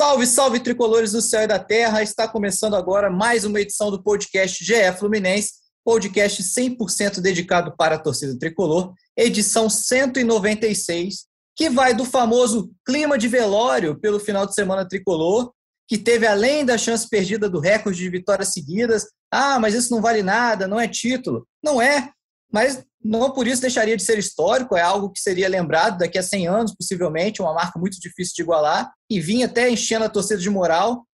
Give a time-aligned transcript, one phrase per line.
[0.00, 2.04] Salve, salve tricolores do céu e da terra!
[2.04, 7.98] Está começando agora mais uma edição do podcast GE Fluminense, podcast 100% dedicado para a
[7.98, 11.26] torcida tricolor, edição 196,
[11.56, 15.50] que vai do famoso clima de velório pelo final de semana tricolor,
[15.88, 19.04] que teve além da chance perdida do recorde de vitórias seguidas.
[19.32, 21.44] Ah, mas isso não vale nada, não é título.
[21.60, 22.12] Não é,
[22.52, 26.22] mas não por isso deixaria de ser histórico, é algo que seria lembrado daqui a
[26.22, 30.40] 100 anos, possivelmente, uma marca muito difícil de igualar, e vinha até enchendo a torcida
[30.40, 31.06] de moral.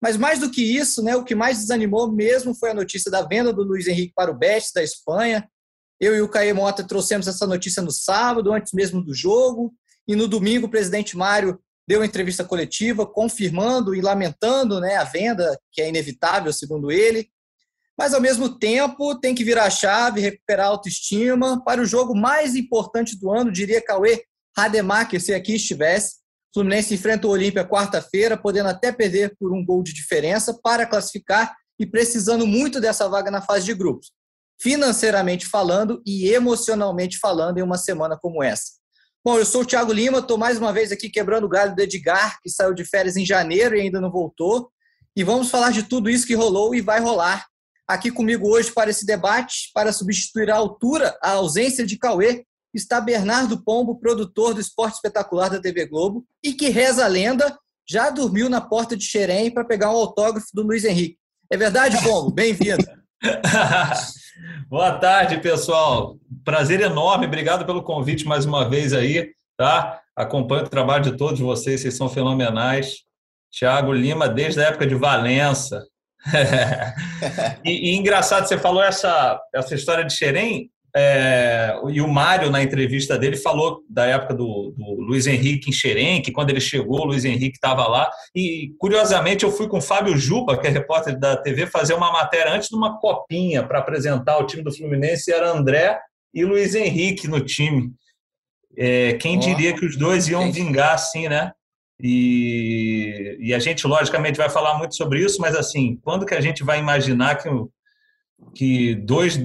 [0.00, 3.22] Mas mais do que isso, né, o que mais desanimou mesmo foi a notícia da
[3.22, 5.48] venda do Luiz Henrique para o Betis da Espanha.
[6.00, 9.72] Eu e o Caê Mota trouxemos essa notícia no sábado, antes mesmo do jogo,
[10.06, 15.04] e no domingo o presidente Mário deu uma entrevista coletiva confirmando e lamentando né, a
[15.04, 17.28] venda, que é inevitável, segundo ele,
[18.02, 22.16] mas ao mesmo tempo tem que virar a chave, recuperar a autoestima para o jogo
[22.16, 24.24] mais importante do ano, diria Cauê
[24.56, 26.16] Rademacher, se aqui estivesse.
[26.50, 30.84] O Fluminense enfrenta o Olímpia quarta-feira, podendo até perder por um gol de diferença para
[30.84, 34.10] classificar e precisando muito dessa vaga na fase de grupos,
[34.60, 38.72] financeiramente falando e emocionalmente falando, em uma semana como essa.
[39.24, 41.80] Bom, eu sou o Thiago Lima, estou mais uma vez aqui quebrando o galho do
[41.80, 44.72] Edgar, que saiu de férias em janeiro e ainda não voltou.
[45.14, 47.46] E vamos falar de tudo isso que rolou e vai rolar
[47.86, 53.00] Aqui comigo hoje para esse debate, para substituir a altura, a ausência de Cauê, está
[53.00, 57.58] Bernardo Pombo, produtor do Esporte Espetacular da TV Globo, e que reza a lenda,
[57.88, 61.18] já dormiu na porta de Xerém para pegar um autógrafo do Luiz Henrique.
[61.50, 62.30] É verdade, Pombo?
[62.30, 62.84] Bem-vindo.
[64.68, 66.16] Boa tarde, pessoal.
[66.44, 67.26] Prazer enorme.
[67.26, 70.00] Obrigado pelo convite mais uma vez aí, tá?
[70.16, 73.02] Acompanho o trabalho de todos vocês, vocês são fenomenais.
[73.50, 75.86] Tiago Lima, desde a época de Valença,
[77.64, 82.62] e, e, engraçado, você falou essa, essa história de Xerém, é, e o Mário, na
[82.62, 87.00] entrevista dele, falou da época do, do Luiz Henrique em Xerém, que quando ele chegou,
[87.00, 88.10] o Luiz Henrique estava lá.
[88.34, 92.12] E, curiosamente, eu fui com o Fábio Juba, que é repórter da TV, fazer uma
[92.12, 95.98] matéria antes de uma copinha para apresentar o time do Fluminense, e era André
[96.34, 97.90] e Luiz Henrique no time.
[98.76, 101.52] É, quem diria que os dois iam vingar assim, né?
[102.00, 106.40] E, e, a gente, logicamente, vai falar muito sobre isso, mas assim, quando que a
[106.40, 107.48] gente vai imaginar que,
[108.54, 109.38] que dois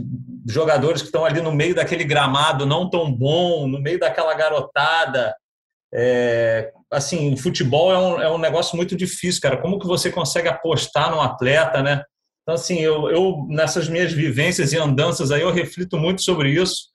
[0.48, 5.36] jogadores que estão ali no meio daquele gramado não tão bom, no meio daquela garotada,
[5.94, 9.58] é, assim, futebol é um, é um negócio muito difícil, cara.
[9.58, 12.04] Como que você consegue apostar num atleta, né?
[12.42, 16.88] Então, assim, eu, eu nessas minhas vivências e andanças aí, eu reflito muito sobre isso.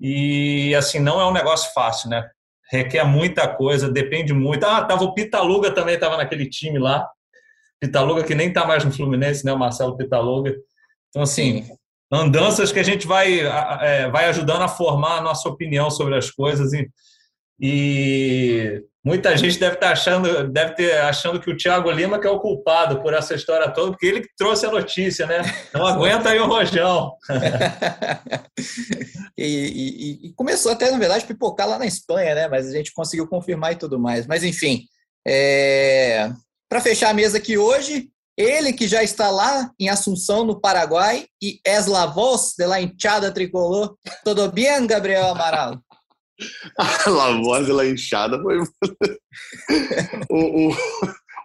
[0.00, 2.28] E, assim, não é um negócio fácil, né?
[2.70, 4.64] Requer muita coisa, depende muito.
[4.64, 7.08] Ah, tava o Pitaluga também, estava naquele time lá.
[7.80, 9.52] Pitaluga que nem está mais no Fluminense, né?
[9.52, 10.54] O Marcelo Pitaluga.
[11.08, 11.66] Então, assim,
[12.12, 16.30] andanças que a gente vai, é, vai ajudando a formar a nossa opinião sobre as
[16.30, 16.72] coisas.
[16.72, 16.88] E,
[17.60, 22.26] e muita gente deve estar tá achando, deve ter achando que o Thiago Lima que
[22.26, 25.42] é o culpado por essa história toda, porque ele que trouxe a notícia, né?
[25.74, 27.12] Não aguenta aí o rojão.
[29.36, 32.48] e, e, e, começou até, na verdade, a pipocar lá na Espanha, né?
[32.48, 34.26] Mas a gente conseguiu confirmar e tudo mais.
[34.26, 34.84] Mas enfim,
[35.26, 36.30] é...
[36.68, 41.26] para fechar a mesa aqui hoje, ele que já está lá em Assunção, no Paraguai,
[41.42, 43.96] e es la voz de la hinchada tricolor.
[44.24, 45.82] Tudo bem, Gabriel Amaral?
[46.78, 48.58] A voz da inchada foi
[50.30, 50.68] um,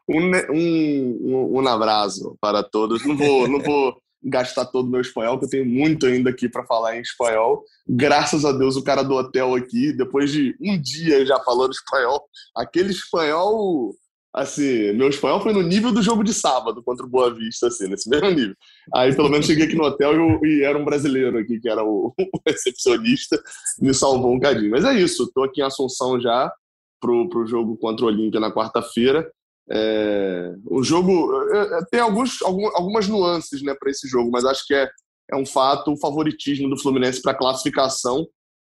[0.09, 3.05] um, um, um, abraço para todos.
[3.05, 6.47] Não vou, não vou gastar todo o meu espanhol, que eu tenho muito ainda aqui
[6.47, 7.63] para falar em espanhol.
[7.87, 12.23] Graças a Deus, o cara do hotel aqui, depois de um dia já falando espanhol,
[12.55, 13.93] aquele espanhol
[14.33, 17.87] assim, meu espanhol foi no nível do jogo de sábado contra o Boa Vista, assim,
[17.87, 18.55] nesse mesmo nível.
[18.93, 20.13] Aí, pelo menos, cheguei aqui no hotel
[20.43, 23.41] e, era um brasileiro aqui, que era o, o, recepcionista,
[23.79, 24.71] me salvou um cadinho.
[24.71, 26.51] Mas é isso, estou aqui em Assunção já
[26.99, 29.29] pro, pro jogo contra o Olímpia na quarta-feira.
[29.69, 34.65] É, o jogo é, é tem alguns, algumas nuances né, para esse jogo, mas acho
[34.65, 34.89] que é,
[35.31, 38.27] é um fato o favoritismo do Fluminense para classificação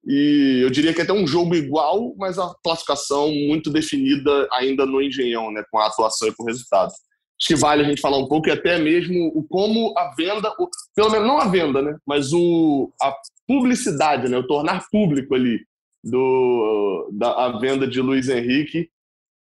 [0.07, 4.87] e eu diria que é até um jogo igual, mas a classificação muito definida ainda
[4.87, 6.91] no Engenhão, né, com a atuação e com o resultado.
[6.91, 10.51] Acho que vale a gente falar um pouco e até mesmo o como a venda,
[10.59, 13.15] o, pelo menos não a venda, né, mas o, a
[13.47, 15.61] publicidade, né, o tornar público ali
[16.03, 18.89] do, da a venda de Luiz Henrique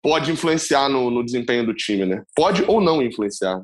[0.02, 2.24] pode influenciar no, no desempenho do time, né?
[2.36, 3.62] Pode ou não influenciar.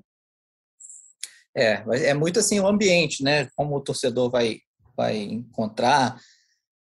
[1.56, 3.48] É, é muito assim o ambiente, né?
[3.56, 4.60] Como o torcedor vai,
[4.96, 6.20] vai encontrar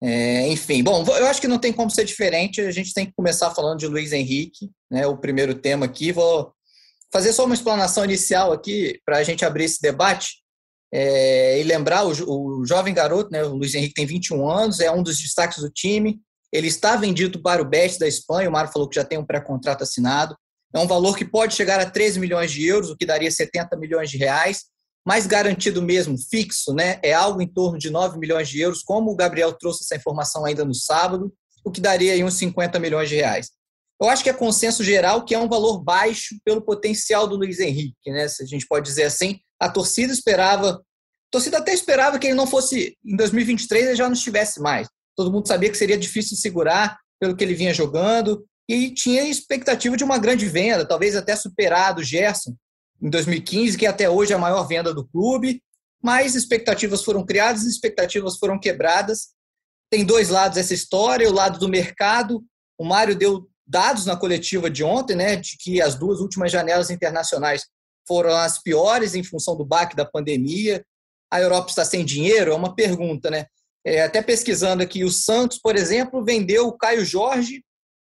[0.02, 2.60] é, enfim, bom, eu acho que não tem como ser diferente.
[2.60, 6.12] A gente tem que começar falando de Luiz Henrique, né, o primeiro tema aqui.
[6.12, 6.52] Vou
[7.12, 10.43] fazer só uma explanação inicial aqui para a gente abrir esse debate
[10.93, 14.90] é, e lembrar o, o, jovem garoto, né, o Luiz Henrique tem 21 anos, é
[14.90, 16.20] um dos destaques do time.
[16.52, 18.48] Ele está vendido para o Betis da Espanha.
[18.48, 20.37] O Mário falou que já tem um pré-contrato assinado.
[20.75, 23.76] É um valor que pode chegar a 13 milhões de euros, o que daria 70
[23.76, 24.64] milhões de reais.
[25.06, 29.12] Mais garantido mesmo, fixo, né, é algo em torno de 9 milhões de euros, como
[29.12, 31.32] o Gabriel trouxe essa informação ainda no sábado,
[31.64, 33.50] o que daria aí uns 50 milhões de reais.
[34.00, 37.61] Eu acho que é consenso geral que é um valor baixo pelo potencial do Luiz
[37.61, 38.29] Henrique, né?
[38.29, 40.81] Se a gente pode dizer assim, a torcida esperava, a
[41.31, 44.87] torcida até esperava que ele não fosse em 2023 ele já não estivesse mais.
[45.17, 49.97] Todo mundo sabia que seria difícil segurar pelo que ele vinha jogando e tinha expectativa
[49.97, 52.55] de uma grande venda, talvez até superado o Gerson
[53.00, 55.62] em 2015, que até hoje é a maior venda do clube.
[56.02, 59.28] Mas expectativas foram criadas, expectativas foram quebradas.
[59.90, 62.44] Tem dois lados essa história, o lado do mercado.
[62.78, 66.90] O Mário deu dados na coletiva de ontem, né, de que as duas últimas janelas
[66.90, 67.66] internacionais
[68.06, 70.84] foram as piores em função do baque da pandemia.
[71.32, 72.52] A Europa está sem dinheiro?
[72.52, 73.46] É uma pergunta, né?
[73.84, 77.64] É, até pesquisando aqui, o Santos, por exemplo, vendeu o Caio Jorge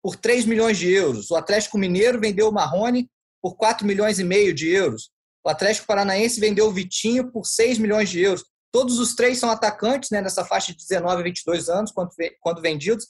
[0.04, 1.32] por 3 milhões de euros.
[1.32, 3.10] O Atlético Mineiro vendeu o Marrone
[3.46, 5.12] por 4 milhões e meio de euros.
[5.46, 8.44] O Atlético Paranaense vendeu o Vitinho por 6 milhões de euros.
[8.72, 13.06] Todos os três são atacantes né, nessa faixa de 19 a 22 anos, quando, vendidos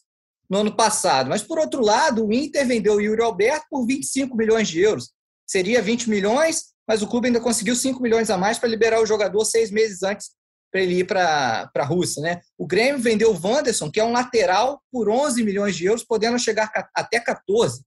[0.49, 1.29] no ano passado.
[1.29, 5.13] Mas, por outro lado, o Inter vendeu o Yuri Alberto por 25 milhões de euros.
[5.47, 9.05] Seria 20 milhões, mas o clube ainda conseguiu 5 milhões a mais para liberar o
[9.05, 10.31] jogador seis meses antes
[10.69, 12.21] para ele ir para a Rússia.
[12.21, 12.41] Né?
[12.57, 16.37] O Grêmio vendeu o Wanderson, que é um lateral, por 11 milhões de euros, podendo
[16.37, 17.85] chegar até 14.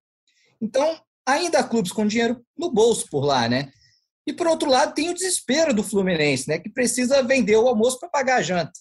[0.62, 3.48] Então, ainda há clubes com dinheiro no bolso por lá.
[3.48, 3.70] Né?
[4.26, 6.58] E, por outro lado, tem o desespero do Fluminense, né?
[6.58, 8.72] que precisa vender o almoço para pagar a janta.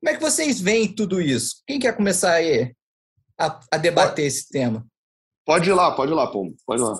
[0.00, 1.62] Como é que vocês veem tudo isso?
[1.66, 2.74] Quem quer começar aí?
[3.38, 4.84] a, a debater pode, esse tema.
[5.44, 6.54] Pode ir lá, pode ir lá, Pombo.
[6.66, 6.94] Pode ir lá.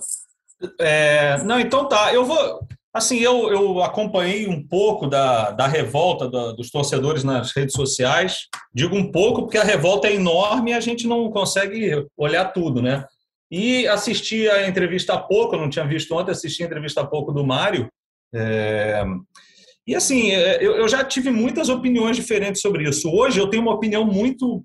[0.81, 2.13] É, não, então tá.
[2.13, 2.67] Eu vou.
[2.93, 8.47] Assim, eu, eu acompanhei um pouco da, da revolta da, dos torcedores nas redes sociais.
[8.73, 12.81] Digo um pouco porque a revolta é enorme e a gente não consegue olhar tudo,
[12.81, 13.05] né?
[13.51, 17.33] E assisti a entrevista há pouco, não tinha visto ontem, assisti a entrevista há pouco
[17.33, 17.89] do Mário.
[18.35, 19.05] É...
[19.87, 23.11] E assim, é, eu, já tive muitas opiniões diferentes sobre isso.
[23.11, 24.65] Hoje eu tenho uma opinião muito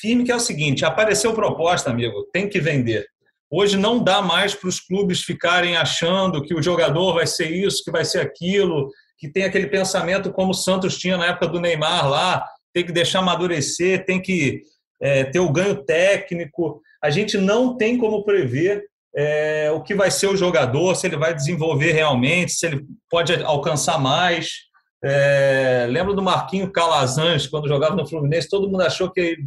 [0.00, 3.06] firme que é o seguinte: apareceu proposta, amigo, tem que vender.
[3.50, 7.84] Hoje não dá mais para os clubes ficarem achando que o jogador vai ser isso,
[7.84, 11.60] que vai ser aquilo, que tem aquele pensamento como o Santos tinha na época do
[11.60, 12.44] Neymar lá,
[12.74, 14.62] tem que deixar amadurecer, tem que
[15.00, 16.82] é, ter o ganho técnico.
[17.02, 18.84] A gente não tem como prever
[19.16, 23.34] é, o que vai ser o jogador, se ele vai desenvolver realmente, se ele pode
[23.42, 24.66] alcançar mais.
[25.02, 29.38] É, lembro do Marquinho Calazans, quando jogava no Fluminense, todo mundo achou que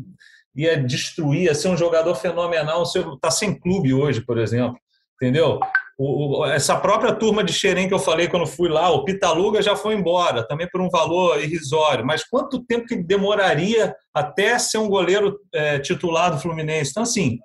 [0.56, 2.84] ia destruir, ia ser um jogador fenomenal.
[2.84, 4.78] Está sem clube hoje, por exemplo.
[5.22, 5.60] Entendeu?
[6.02, 9.76] O, essa própria turma de Xerém que eu falei quando fui lá, o Pitaluga já
[9.76, 12.06] foi embora, também por um valor irrisório.
[12.06, 16.92] Mas quanto tempo que demoraria até ser um goleiro é, titular do Fluminense?
[16.92, 17.38] Então, assim,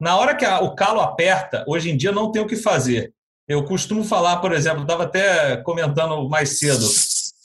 [0.00, 3.12] na hora que a, o calo aperta, hoje em dia não tem o que fazer.
[3.46, 6.88] Eu costumo falar, por exemplo, estava até comentando mais cedo,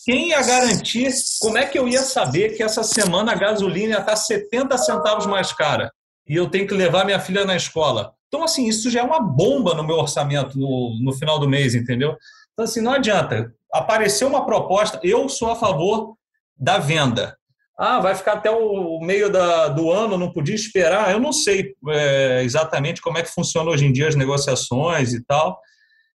[0.06, 1.12] quem ia garantir?
[1.42, 5.52] Como é que eu ia saber que essa semana a gasolina estar 70 centavos mais
[5.52, 5.92] cara
[6.26, 8.14] e eu tenho que levar minha filha na escola?
[8.30, 11.76] Então, assim, isso já é uma bomba no meu orçamento no, no final do mês,
[11.76, 12.16] entendeu?
[12.54, 13.52] Então, assim, não adianta.
[13.74, 16.16] Apareceu uma proposta, eu sou a favor
[16.56, 17.36] da venda.
[17.78, 21.12] Ah, vai ficar até o meio da, do ano, não podia esperar.
[21.12, 25.24] Eu não sei é, exatamente como é que funciona hoje em dia as negociações e
[25.26, 25.60] tal.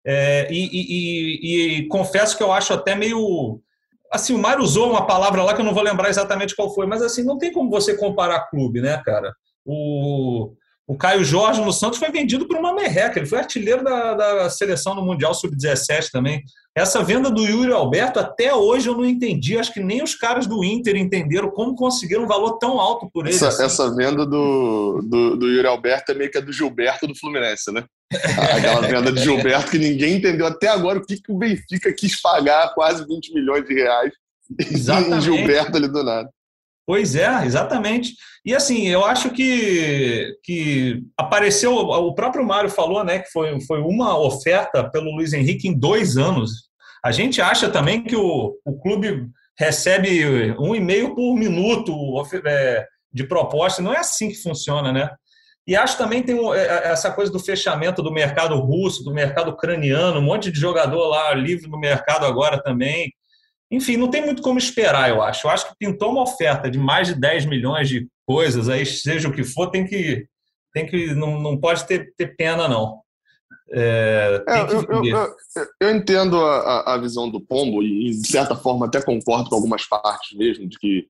[0.05, 3.61] É, e, e, e, e, confesso que eu acho até meio
[4.11, 6.85] assim, o Mário usou uma palavra lá que eu não vou lembrar exatamente qual foi,
[6.85, 9.33] mas assim, não tem como você comparar clube, né, cara?
[9.65, 10.53] O,
[10.85, 14.49] o Caio Jorge no Santos foi vendido por uma merreca, ele foi artilheiro da, da
[14.49, 16.43] seleção no Mundial Sub-17 também.
[16.75, 20.45] Essa venda do Yuri Alberto, até hoje eu não entendi, acho que nem os caras
[20.45, 23.35] do Inter entenderam como conseguiram um valor tão alto por ele.
[23.35, 23.63] Essa, assim.
[23.63, 27.71] essa venda do, do, do, Yuri Alberto é meio que a do Gilberto do Fluminense,
[27.71, 27.85] né?
[28.11, 32.19] Aquela venda de Gilberto que ninguém entendeu até agora o que, que o Benfica quis
[32.21, 34.11] pagar quase 20 milhões de reais
[34.59, 35.15] Exatamente.
[35.15, 36.29] em Gilberto ali do nada.
[36.85, 38.13] Pois é, exatamente.
[38.45, 43.79] E assim, eu acho que, que apareceu, o próprio Mário falou, né, que foi, foi
[43.79, 46.69] uma oferta pelo Luiz Henrique em dois anos.
[47.03, 51.93] A gente acha também que o, o clube recebe um e meio por minuto
[52.45, 53.81] é, de proposta.
[53.81, 55.09] Não é assim que funciona, né?
[55.65, 60.19] E acho também tem é, essa coisa do fechamento do mercado russo, do mercado ucraniano,
[60.19, 63.13] um monte de jogador lá livre no mercado agora também.
[63.73, 65.47] Enfim, não tem muito como esperar, eu acho.
[65.47, 69.27] Eu acho que pintou uma oferta de mais de 10 milhões de coisas, aí seja
[69.27, 70.27] o que for, tem que.
[70.71, 73.01] Tem que não, não pode ter, ter pena, não.
[73.71, 75.35] É, é, eu, eu, eu,
[75.81, 79.85] eu, entendo a, a, visão do Pombo e, de certa forma, até concordo com algumas
[79.85, 81.07] partes mesmo, de que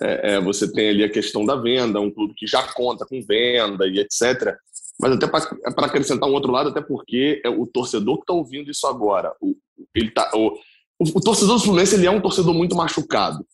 [0.00, 3.20] é, é, você tem ali a questão da venda, um clube que já conta com
[3.20, 4.56] venda e etc.
[4.98, 8.70] Mas até para acrescentar um outro lado, até porque é o torcedor que está ouvindo
[8.70, 9.54] isso agora, o,
[9.94, 10.58] ele tá, o,
[10.98, 13.46] o, torcedor do Fluminense ele é um torcedor muito machucado.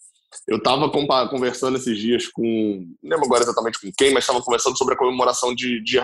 [0.46, 0.88] Eu estava
[1.28, 4.96] conversando esses dias com, não lembro agora exatamente com quem, mas estava conversando sobre a
[4.96, 5.98] comemoração de, de.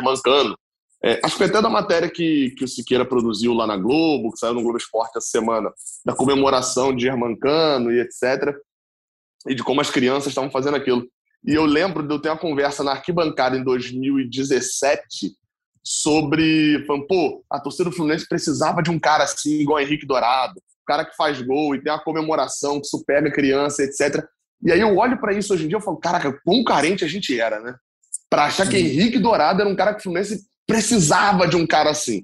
[1.02, 4.38] É, acho que até da matéria que, que o Siqueira produziu lá na Globo, que
[4.38, 5.70] saiu no Globo Esporte essa semana,
[6.04, 8.54] da comemoração de Germancano e etc.
[9.46, 11.08] E de como as crianças estavam fazendo aquilo.
[11.46, 15.36] E eu lembro de eu ter uma conversa na arquibancada em 2017
[15.82, 21.04] sobre, pô, a torcida do Fluminense precisava de um cara assim, igual Henrique Dourado, cara
[21.04, 24.24] que faz gol e tem uma comemoração, que supera a criança, etc.
[24.64, 27.08] E aí eu olho para isso hoje em dia e falo, caraca, quão carente a
[27.08, 27.74] gente era, né?
[28.30, 31.90] Pra achar que Henrique Dourado era um cara que o Fluminense precisava de um cara
[31.90, 32.22] assim.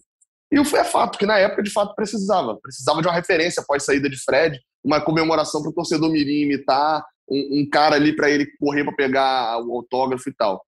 [0.51, 2.59] E é fato, que na época de fato precisava.
[2.63, 7.05] Precisava de uma referência após saída de Fred, uma comemoração para o torcedor Mirim imitar,
[7.29, 10.65] um, um cara ali para ele correr para pegar o autógrafo e tal.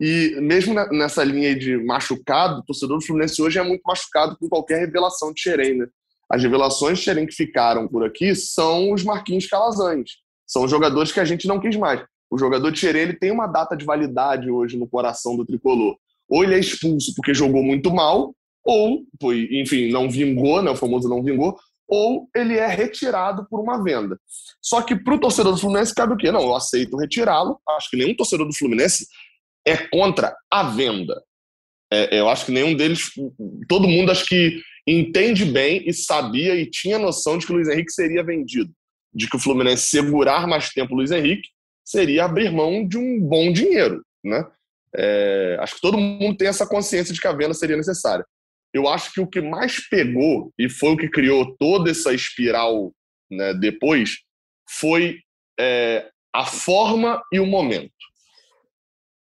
[0.00, 4.48] E mesmo nessa linha de machucado, o torcedor do Fluminense hoje é muito machucado com
[4.48, 5.86] qualquer revelação de Xerém, né?
[6.32, 10.12] As revelações Xerém que ficaram por aqui são os Marquinhos Calazans.
[10.46, 12.02] São jogadores que a gente não quis mais.
[12.30, 15.94] O jogador Xerém ele tem uma data de validade hoje no coração do tricolor.
[16.26, 18.34] Ou ele é expulso porque jogou muito mal,
[18.64, 19.04] ou,
[19.50, 20.70] enfim, não vingou, né?
[20.70, 21.54] o famoso não vingou,
[21.86, 24.18] ou ele é retirado por uma venda.
[24.62, 26.32] Só que para o torcedor do Fluminense cabe o quê?
[26.32, 27.60] Não, eu aceito retirá-lo.
[27.76, 29.06] Acho que nenhum torcedor do Fluminense
[29.66, 31.22] é contra a venda.
[31.92, 33.10] É, eu acho que nenhum deles,
[33.68, 37.68] todo mundo acho que entende bem e sabia e tinha noção de que o Luiz
[37.68, 38.72] Henrique seria vendido,
[39.14, 41.48] de que o Fluminense segurar mais tempo o Luiz Henrique
[41.84, 44.44] seria abrir mão de um bom dinheiro, né?
[44.94, 48.26] É, acho que todo mundo tem essa consciência de que a venda seria necessária
[48.72, 52.92] eu acho que o que mais pegou e foi o que criou toda essa espiral
[53.30, 54.20] né, depois
[54.68, 55.20] foi
[55.60, 57.92] é, a forma e o momento.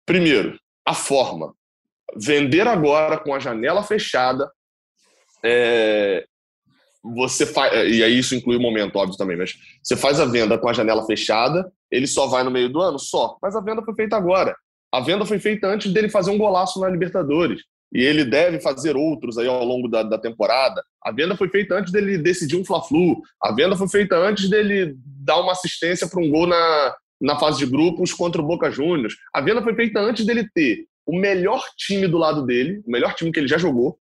[0.05, 1.55] Primeiro, a forma.
[2.15, 4.51] Vender agora com a janela fechada.
[5.43, 6.25] É,
[7.03, 10.57] você faz, e aí isso inclui o momento, óbvio também, mas você faz a venda
[10.57, 12.99] com a janela fechada, ele só vai no meio do ano?
[12.99, 13.37] Só.
[13.41, 14.55] Mas a venda foi feita agora.
[14.91, 18.95] A venda foi feita antes dele fazer um golaço na Libertadores e ele deve fazer
[18.95, 20.83] outros aí ao longo da, da temporada.
[21.03, 23.21] A venda foi feita antes dele decidir um Fla-Flu.
[23.41, 27.59] A venda foi feita antes dele dar uma assistência para um gol na, na fase
[27.59, 29.15] de grupos contra o Boca Juniors.
[29.33, 33.15] A venda foi feita antes dele ter o melhor time do lado dele, o melhor
[33.15, 33.97] time que ele já jogou,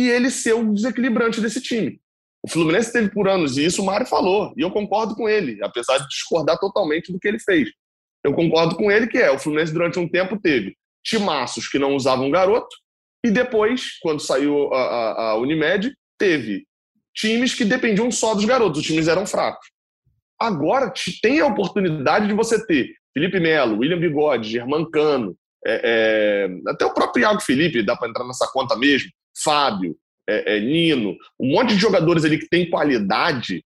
[0.00, 2.00] e ele ser o desequilibrante desse time.
[2.42, 5.62] O Fluminense teve por anos, e isso o Mário falou, e eu concordo com ele,
[5.62, 7.70] apesar de discordar totalmente do que ele fez.
[8.24, 11.94] Eu concordo com ele que é, o Fluminense durante um tempo teve timaços que não
[11.94, 12.74] usavam garoto,
[13.24, 16.64] e depois, quando saiu a, a, a Unimed, teve
[17.14, 19.66] times que dependiam só dos garotos, os times eram fracos.
[20.40, 20.90] Agora
[21.20, 26.94] tem a oportunidade de você ter Felipe Melo, William Bigode, Germancano, é, é, até o
[26.94, 29.96] próprio Iago Felipe, dá para entrar nessa conta mesmo, Fábio,
[30.28, 33.64] é, é, Nino, um monte de jogadores ali que tem qualidade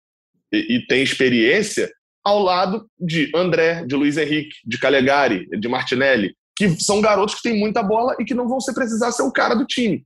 [0.53, 1.91] e, e tem experiência,
[2.25, 7.43] ao lado de André, de Luiz Henrique, de Calegari, de Martinelli, que são garotos que
[7.43, 10.05] têm muita bola e que não vão ser precisar ser o cara do time.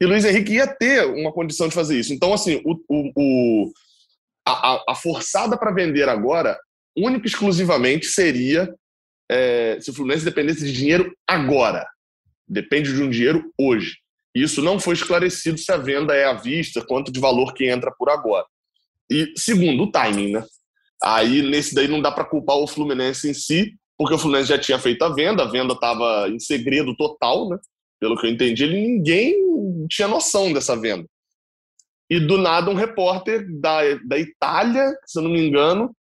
[0.00, 2.12] E Luiz Henrique ia ter uma condição de fazer isso.
[2.12, 3.72] Então, assim, o, o, o
[4.46, 6.56] a, a, forçada para vender agora,
[6.96, 8.72] única e exclusivamente, seria
[9.30, 11.86] é, se o Fluminense dependesse de dinheiro agora.
[12.46, 13.96] Depende de um dinheiro hoje.
[14.36, 17.90] Isso não foi esclarecido se a venda é à vista, quanto de valor que entra
[17.90, 18.44] por agora.
[19.10, 20.44] E segundo, o timing, né?
[21.02, 24.58] Aí nesse daí não dá para culpar o Fluminense em si, porque o Fluminense já
[24.58, 27.58] tinha feito a venda, a venda estava em segredo total, né?
[27.98, 31.06] Pelo que eu entendi, ele, ninguém tinha noção dessa venda.
[32.10, 35.96] E do nada um repórter da, da Itália, se eu não me engano,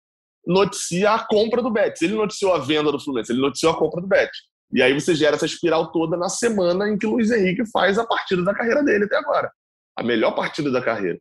[0.45, 2.01] noticia a compra do Betis.
[2.01, 4.39] Ele noticiou a venda do Fluminense, ele noticiou a compra do Betis.
[4.73, 8.05] E aí você gera essa espiral toda na semana em que Luiz Henrique faz a
[8.05, 9.51] partida da carreira dele até agora.
[9.95, 11.19] A melhor partida da carreira.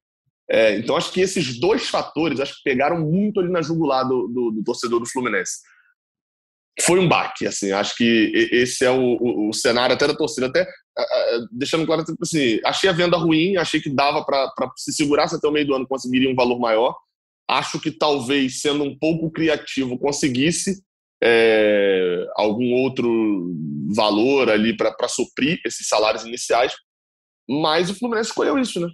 [0.51, 4.27] É, então acho que esses dois fatores acho que pegaram muito ali na jugular do,
[4.29, 5.61] do, do torcedor do Fluminense
[6.81, 10.47] foi um baque, assim, acho que esse é o, o, o cenário até da torcida,
[10.47, 10.67] até
[11.53, 15.47] deixando claro, tipo assim, achei a venda ruim, achei que dava para se segurasse até
[15.47, 16.97] o meio do ano conseguiria um valor maior,
[17.49, 20.83] acho que talvez, sendo um pouco criativo, conseguisse
[21.23, 23.55] é, algum outro
[23.95, 26.73] valor ali para suprir esses salários iniciais,
[27.49, 28.89] mas o Fluminense escolheu isso, né?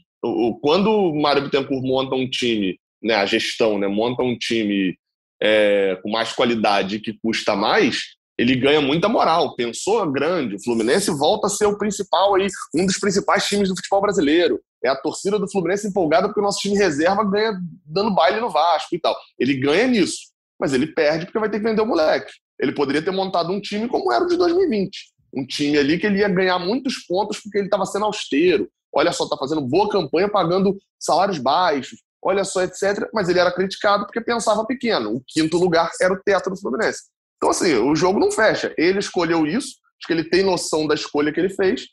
[0.61, 4.99] Quando o Mário Bittencourt monta um time, né, a gestão, né, monta um time
[5.41, 8.01] é, com mais qualidade que custa mais,
[8.37, 9.55] ele ganha muita moral.
[9.55, 13.77] Pensou grande, o Fluminense volta a ser o principal aí, um dos principais times do
[13.77, 14.61] futebol brasileiro.
[14.85, 17.53] É a torcida do Fluminense empolgada porque o nosso time reserva ganha
[17.85, 19.17] dando baile no Vasco e tal.
[19.39, 20.19] Ele ganha nisso,
[20.59, 22.33] mas ele perde porque vai ter que vender o moleque.
[22.59, 24.91] Ele poderia ter montado um time como era o de 2020.
[25.35, 28.69] um time ali que ele ia ganhar muitos pontos porque ele estava sendo austero.
[28.93, 33.09] Olha só, está fazendo boa campanha, pagando salários baixos, olha só, etc.
[33.13, 35.15] Mas ele era criticado porque pensava pequeno.
[35.15, 37.03] O quinto lugar era o teto do Fluminense.
[37.37, 38.75] Então, assim, o jogo não fecha.
[38.77, 41.87] Ele escolheu isso, acho que ele tem noção da escolha que ele fez,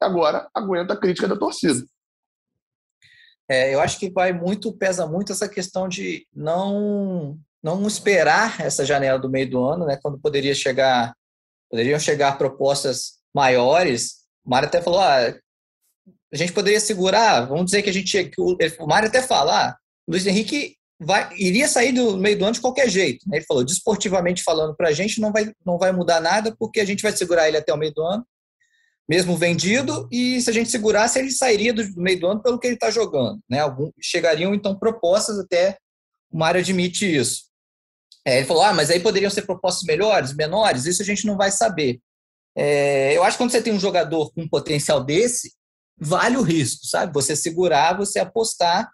[0.00, 1.82] agora aguenta a crítica da torcida.
[3.48, 8.84] É, eu acho que vai muito, pesa muito essa questão de não não esperar essa
[8.84, 11.14] janela do meio do ano, né, quando poderia chegar,
[11.70, 14.22] poderiam chegar propostas maiores.
[14.44, 15.32] O Mário até falou, ah,
[16.32, 18.30] a gente poderia segurar, vamos dizer que a gente,
[18.80, 19.76] o Mário até fala, ah,
[20.08, 23.28] Luiz Henrique vai, iria sair do meio do ano de qualquer jeito.
[23.28, 23.36] Né?
[23.38, 26.84] Ele falou, desportivamente falando para a gente, não vai, não vai mudar nada, porque a
[26.84, 28.26] gente vai segurar ele até o meio do ano,
[29.08, 32.66] mesmo vendido, e se a gente segurasse, ele sairia do, meio do ano pelo que
[32.66, 33.40] ele está jogando.
[33.48, 33.60] Né?
[33.60, 35.76] Algum, chegariam, então, propostas até
[36.30, 37.51] o Mário admite isso.
[38.24, 41.36] É, ele falou, ah, mas aí poderiam ser propostas melhores, menores, isso a gente não
[41.36, 42.00] vai saber.
[42.56, 45.52] É, eu acho que quando você tem um jogador com um potencial desse,
[45.98, 47.12] vale o risco, sabe?
[47.14, 48.90] Você segurar, você apostar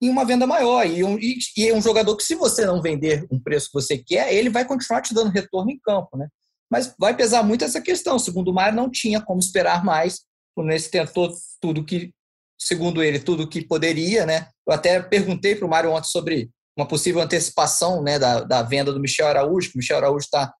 [0.00, 0.86] em uma venda maior.
[0.86, 3.98] E um, e, e um jogador que, se você não vender um preço que você
[3.98, 6.28] quer, ele vai continuar te dando retorno em campo, né?
[6.70, 8.18] Mas vai pesar muito essa questão.
[8.18, 10.16] Segundo o Mário, não tinha como esperar mais.
[10.16, 12.12] O Fluminense tentou tudo que,
[12.58, 14.48] segundo ele, tudo que poderia, né?
[14.66, 18.92] Eu até perguntei para o Mário ontem sobre uma possível antecipação né, da, da venda
[18.92, 20.52] do Michel Araújo, que o Michel Araújo está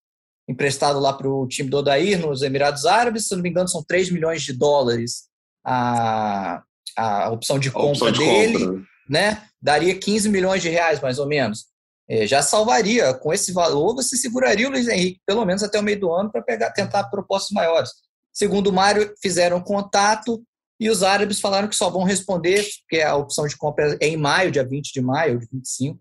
[0.49, 3.83] emprestado lá para o time do Odair, nos Emirados Árabes, se não me engano, são
[3.83, 5.25] 3 milhões de dólares
[5.64, 6.62] a,
[6.97, 8.83] a opção de compra opção de dele, compra.
[9.09, 9.42] né?
[9.61, 11.66] Daria 15 milhões de reais, mais ou menos.
[12.06, 15.83] É, já salvaria, com esse valor, você seguraria o Luiz Henrique, pelo menos até o
[15.83, 17.90] meio do ano, para pegar tentar propostas maiores.
[18.30, 20.42] Segundo o Mário, fizeram contato
[20.78, 24.16] e os árabes falaram que só vão responder, porque a opção de compra é em
[24.16, 25.99] maio, dia 20 de maio, ou de 25,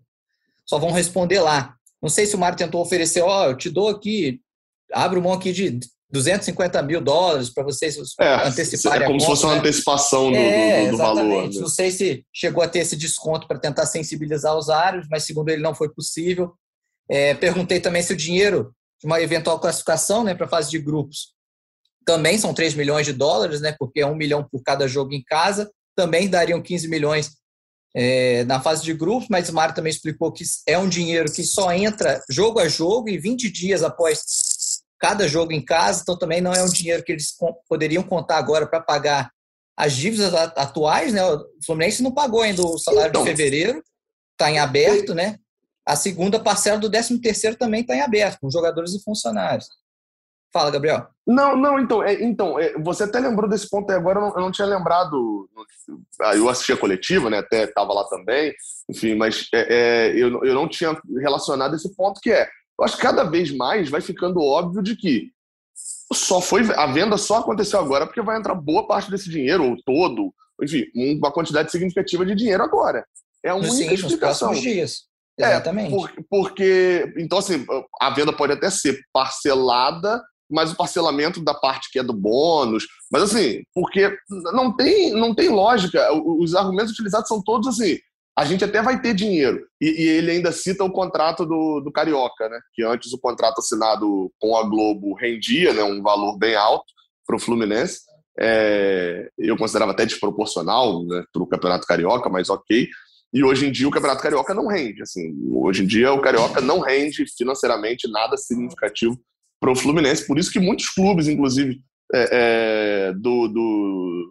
[0.66, 1.74] só vão responder lá.
[2.02, 4.40] Não sei se o Mário tentou oferecer, ó, oh, eu te dou aqui,
[4.92, 5.78] abro mão aqui de
[6.10, 9.58] 250 mil dólares para vocês é, anteciparem é como se fosse uma né?
[9.58, 11.48] antecipação do, é, do, do valor.
[11.48, 11.58] Né?
[11.60, 15.48] Não sei se chegou a ter esse desconto para tentar sensibilizar os árabes, mas segundo
[15.48, 16.52] ele não foi possível.
[17.08, 20.78] É, perguntei também se o dinheiro de uma eventual classificação né, para a fase de
[20.78, 21.34] grupos
[22.04, 25.22] também são 3 milhões de dólares, né, porque é um milhão por cada jogo em
[25.22, 27.30] casa, também dariam 15 milhões
[27.94, 31.44] é, na fase de grupos, mas o Mário também explicou que é um dinheiro que
[31.44, 34.22] só entra jogo a jogo e 20 dias após
[34.98, 37.34] cada jogo em casa, então também não é um dinheiro que eles
[37.68, 39.30] poderiam contar agora para pagar
[39.76, 41.24] as dívidas atuais, né?
[41.24, 43.82] O Fluminense não pagou ainda o salário então, de fevereiro,
[44.32, 45.38] está em aberto, né?
[45.86, 49.68] A segunda parcela do 13 terceiro também está em aberto, com jogadores e funcionários.
[50.54, 51.08] Fala, Gabriel.
[51.26, 54.34] Não, não, então, é, então é, você até lembrou desse ponto aí agora, eu não,
[54.36, 55.50] eu não tinha lembrado.
[56.22, 57.38] Ah, eu assisti a coletiva, né?
[57.38, 58.54] Até estava lá também,
[58.88, 62.48] enfim, mas é, é, eu, eu não tinha relacionado esse ponto que é.
[62.78, 65.32] Eu acho que cada vez mais vai ficando óbvio de que
[66.12, 69.76] só foi a venda só aconteceu agora porque vai entrar boa parte desse dinheiro, ou
[69.84, 73.04] todo, enfim, uma quantidade significativa de dinheiro agora.
[73.42, 74.50] É a única Sim, explicação.
[74.50, 75.02] Nos dias.
[75.36, 75.92] É, Exatamente.
[75.92, 77.66] É, por, porque, então, assim,
[78.00, 82.86] a venda pode até ser parcelada mas o parcelamento da parte que é do bônus.
[83.10, 84.16] Mas assim, porque
[84.52, 86.12] não tem, não tem lógica.
[86.12, 87.98] Os argumentos utilizados são todos assim.
[88.36, 89.64] A gente até vai ter dinheiro.
[89.80, 92.58] E, e ele ainda cita o contrato do, do Carioca, né?
[92.74, 96.92] Que antes o contrato assinado com a Globo rendia né, um valor bem alto
[97.26, 98.00] para o Fluminense.
[98.38, 102.88] É, eu considerava até desproporcional né, para o Campeonato Carioca, mas ok.
[103.32, 105.00] E hoje em dia o Campeonato Carioca não rende.
[105.02, 109.16] Assim, hoje em dia o Carioca não rende financeiramente nada significativo
[109.64, 110.26] para o Fluminense.
[110.26, 111.80] Por isso que muitos clubes, inclusive,
[112.12, 112.28] é,
[113.08, 114.30] é, do, do,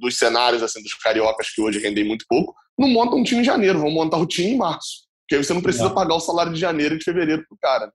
[0.00, 3.44] dos cenários assim dos cariocas que hoje rendem muito pouco, não montam um time em
[3.44, 5.02] janeiro, vão montar o time em março.
[5.22, 7.92] Porque aí você não precisa pagar o salário de janeiro e de fevereiro pro cara.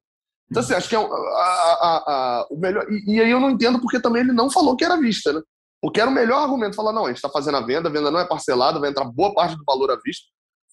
[0.49, 2.85] Então, assim, acho que é a, a, a, o melhor.
[2.89, 5.41] E, e, aí eu não entendo porque também ele não falou que era vista, né?
[5.81, 8.09] Porque era o melhor argumento falar: não, a gente está fazendo a venda, a venda
[8.09, 10.25] não é parcelada, vai entrar boa parte do valor à vista.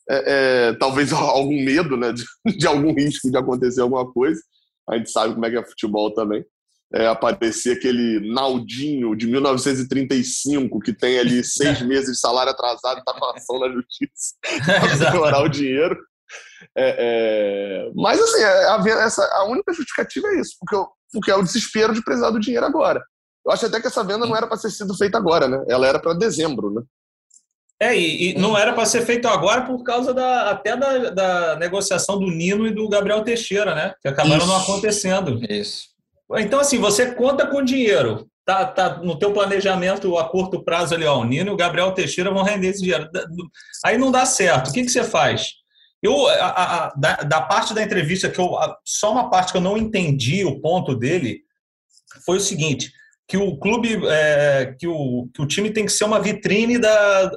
[0.08, 2.24] É, é, talvez algum medo né, de,
[2.56, 4.40] de, algum risco de acontecer alguma coisa
[4.88, 6.44] a gente sabe como é que é futebol também.
[6.92, 13.00] É, aparecer aquele Naldinho de 1935 que tem ali seis meses de salário atrasado e
[13.00, 15.96] está com ação na justiça para melhorar o dinheiro.
[16.76, 17.92] É, é...
[17.94, 21.92] Mas assim, é, a, essa, a única justificativa é isso, porque, porque é o desespero
[21.92, 23.02] de precisar do dinheiro agora.
[23.44, 25.62] Eu acho até que essa venda não era para ser sido feita agora, né?
[25.68, 26.82] Ela era para dezembro, né?
[27.80, 31.56] É, e, e não era para ser feito agora por causa da, até da, da,
[31.56, 33.94] negociação do Nino e do Gabriel Teixeira, né?
[34.00, 34.46] Que acabaram Isso.
[34.46, 35.40] não acontecendo.
[35.50, 35.88] Isso.
[36.36, 38.28] Então, assim, você conta com dinheiro.
[38.44, 41.92] Tá, tá no teu planejamento a curto prazo ali, ó, o Nino e o Gabriel
[41.92, 43.08] Teixeira vão render esse dinheiro.
[43.82, 44.68] Aí não dá certo.
[44.68, 45.52] O que, que você faz?
[46.02, 48.50] Eu, a, a, da, da, parte da entrevista, que eu,
[48.84, 51.40] só uma parte que eu não entendi o ponto dele,
[52.26, 52.92] foi o seguinte:
[53.26, 57.30] que o clube, é, que, o, que o time tem que ser uma vitrine da,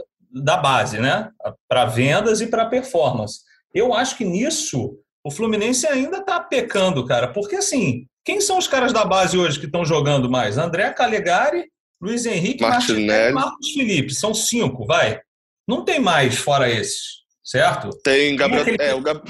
[0.43, 1.29] da base, né?
[1.67, 3.41] Para vendas e para performance.
[3.73, 8.67] Eu acho que nisso o Fluminense ainda está pecando, cara, porque assim, quem são os
[8.67, 10.57] caras da base hoje que estão jogando mais?
[10.57, 11.65] André Calegari,
[12.01, 14.13] Luiz Henrique, Martinelli Marcos Felipe.
[14.13, 15.19] São cinco, vai.
[15.67, 17.89] Não tem mais fora esses, certo?
[18.03, 18.75] Tem Gabriel.
[18.79, 19.21] É, o Gab...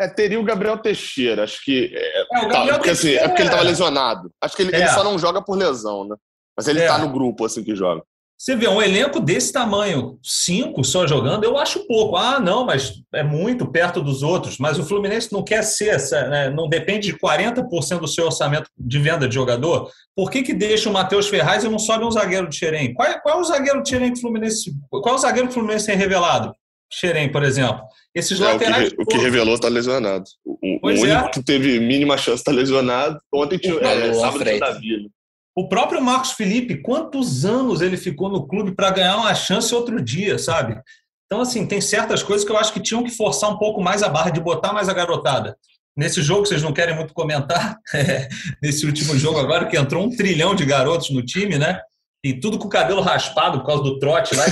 [0.00, 1.92] é, teria o Gabriel Teixeira, acho que.
[1.94, 4.32] É, é, o tá, porque, assim, é porque ele estava lesionado.
[4.40, 4.88] Acho que ele, ele, é.
[4.88, 6.16] só não joga por lesão, né?
[6.56, 7.02] Mas ele está é.
[7.02, 8.02] no grupo, assim, que joga.
[8.38, 12.16] Você vê um elenco desse tamanho, cinco só jogando, eu acho pouco.
[12.16, 14.58] Ah, não, mas é muito perto dos outros.
[14.58, 15.96] Mas o Fluminense não quer ser,
[16.28, 16.50] né?
[16.50, 19.90] não depende de 40% do seu orçamento de venda de jogador.
[20.14, 22.92] Por que, que deixa o Matheus Ferraz e não sobe um zagueiro de Xerém?
[22.92, 24.70] Qual, é, qual é o zagueiro de Xerém que o Fluminense.
[24.90, 26.54] Qual é o zagueiro que o Fluminense tem revelado?
[26.92, 27.82] Xerém, por exemplo.
[28.14, 28.92] Esses é, laterais.
[28.92, 30.24] O que, o que revelou está lesionado.
[30.44, 31.30] O, o único é.
[31.30, 33.18] que teve mínima chance está lesionado.
[33.32, 33.74] Ontem tinha.
[33.80, 35.10] É, sábado tinha Davi.
[35.56, 40.02] O próprio Marcos Felipe, quantos anos ele ficou no clube para ganhar uma chance outro
[40.02, 40.78] dia, sabe?
[41.24, 44.02] Então, assim, tem certas coisas que eu acho que tinham que forçar um pouco mais
[44.02, 45.56] a barra, de botar mais a garotada.
[45.96, 47.78] Nesse jogo, vocês não querem muito comentar,
[48.62, 51.80] nesse último jogo agora, que entrou um trilhão de garotos no time, né?
[52.22, 54.44] E tudo com o cabelo raspado por causa do trote lá.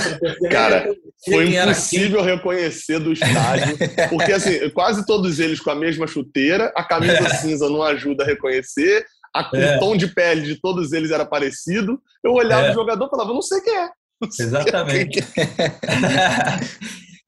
[0.49, 0.87] Cara,
[1.23, 3.77] foi impossível reconhecer do estádio,
[4.09, 8.27] porque assim, quase todos eles com a mesma chuteira, a camisa cinza não ajuda a
[8.27, 9.75] reconhecer, a, é.
[9.75, 12.01] o tom de pele de todos eles era parecido.
[12.23, 12.71] Eu olhava é.
[12.71, 13.89] o jogador e falava, não sei quem é.
[14.39, 15.21] Exatamente.
[15.21, 15.47] Quem é.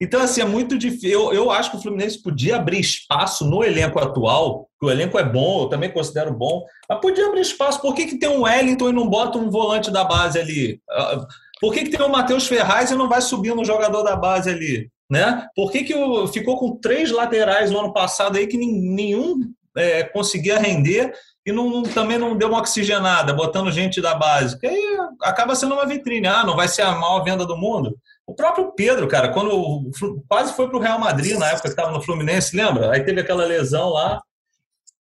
[0.00, 1.10] então, assim, é muito difícil.
[1.10, 5.18] Eu, eu acho que o Fluminense podia abrir espaço no elenco atual, que o elenco
[5.18, 7.82] é bom, eu também considero bom, mas podia abrir espaço.
[7.82, 10.80] Por que, que tem um Wellington e não bota um volante da base ali?
[10.90, 11.26] Ah,
[11.60, 14.48] por que, que tem o Matheus Ferraz e não vai subindo um jogador da base
[14.48, 14.90] ali?
[15.10, 15.46] Né?
[15.54, 15.94] Por que, que
[16.32, 19.40] ficou com três laterais no ano passado aí que nenhum
[19.76, 21.12] é, conseguia render
[21.48, 25.74] e não, também não deu uma oxigenada, botando gente da base, que aí acaba sendo
[25.74, 26.26] uma vitrine.
[26.26, 27.96] Ah, não vai ser a maior venda do mundo.
[28.26, 29.90] O próprio Pedro, cara, quando
[30.28, 32.92] quase foi para o Real Madrid na época que estava no Fluminense, lembra?
[32.92, 34.20] Aí teve aquela lesão lá.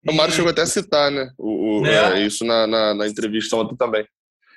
[0.07, 1.31] O Mário chegou até a citar, né?
[1.35, 2.21] O, o é.
[2.21, 4.05] É, isso na, na, na, entrevista ontem também.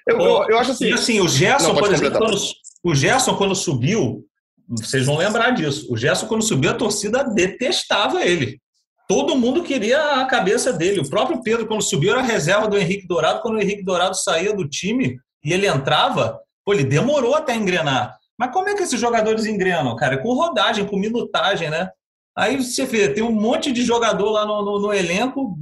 [0.07, 0.93] Eu, eu, eu, acho assim.
[0.93, 2.37] assim o Gerson, não, por exemplo, quando,
[2.85, 4.27] o Gerson, quando subiu,
[4.69, 5.91] vocês vão lembrar disso.
[5.91, 8.61] O Gerson, quando subiu, a torcida detestava ele
[9.09, 11.01] todo mundo queria a cabeça dele.
[11.01, 13.41] O próprio Pedro, quando subiu, era reserva do Henrique Dourado.
[13.41, 18.19] Quando o Henrique Dourado saía do time e ele entrava, pô, ele demorou até engrenar.
[18.39, 20.19] Mas como é que esses jogadores engrenam, cara?
[20.19, 21.91] Com rodagem, com minutagem, né?
[22.37, 25.59] Aí você vê, tem um monte de jogador lá no, no, no elenco,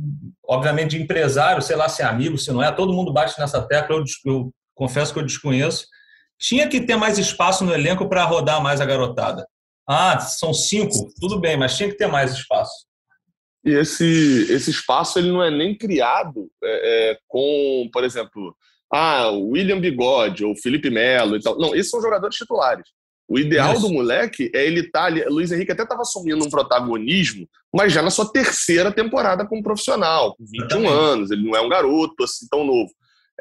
[0.47, 3.63] obviamente de empresário, sei lá se é amigo, se não é, todo mundo bate nessa
[3.63, 5.87] tecla, eu, eu confesso que eu desconheço.
[6.39, 9.47] Tinha que ter mais espaço no elenco para rodar mais a garotada.
[9.89, 12.86] Ah, são cinco, tudo bem, mas tinha que ter mais espaço.
[13.67, 18.57] E esse, esse espaço ele não é nem criado é, é, com, por exemplo,
[18.93, 21.59] ah, o William Bigode ou Felipe Melo e tal.
[21.59, 22.87] Não, esses são jogadores titulares.
[23.29, 25.25] O ideal do moleque é ele estar tá ali.
[25.25, 30.37] Luiz Henrique até estava assumindo um protagonismo, mas já na sua terceira temporada como profissional,
[30.37, 30.93] com 21 Exatamente.
[30.93, 31.31] anos.
[31.33, 32.93] Ele não é um garoto assim tão novo.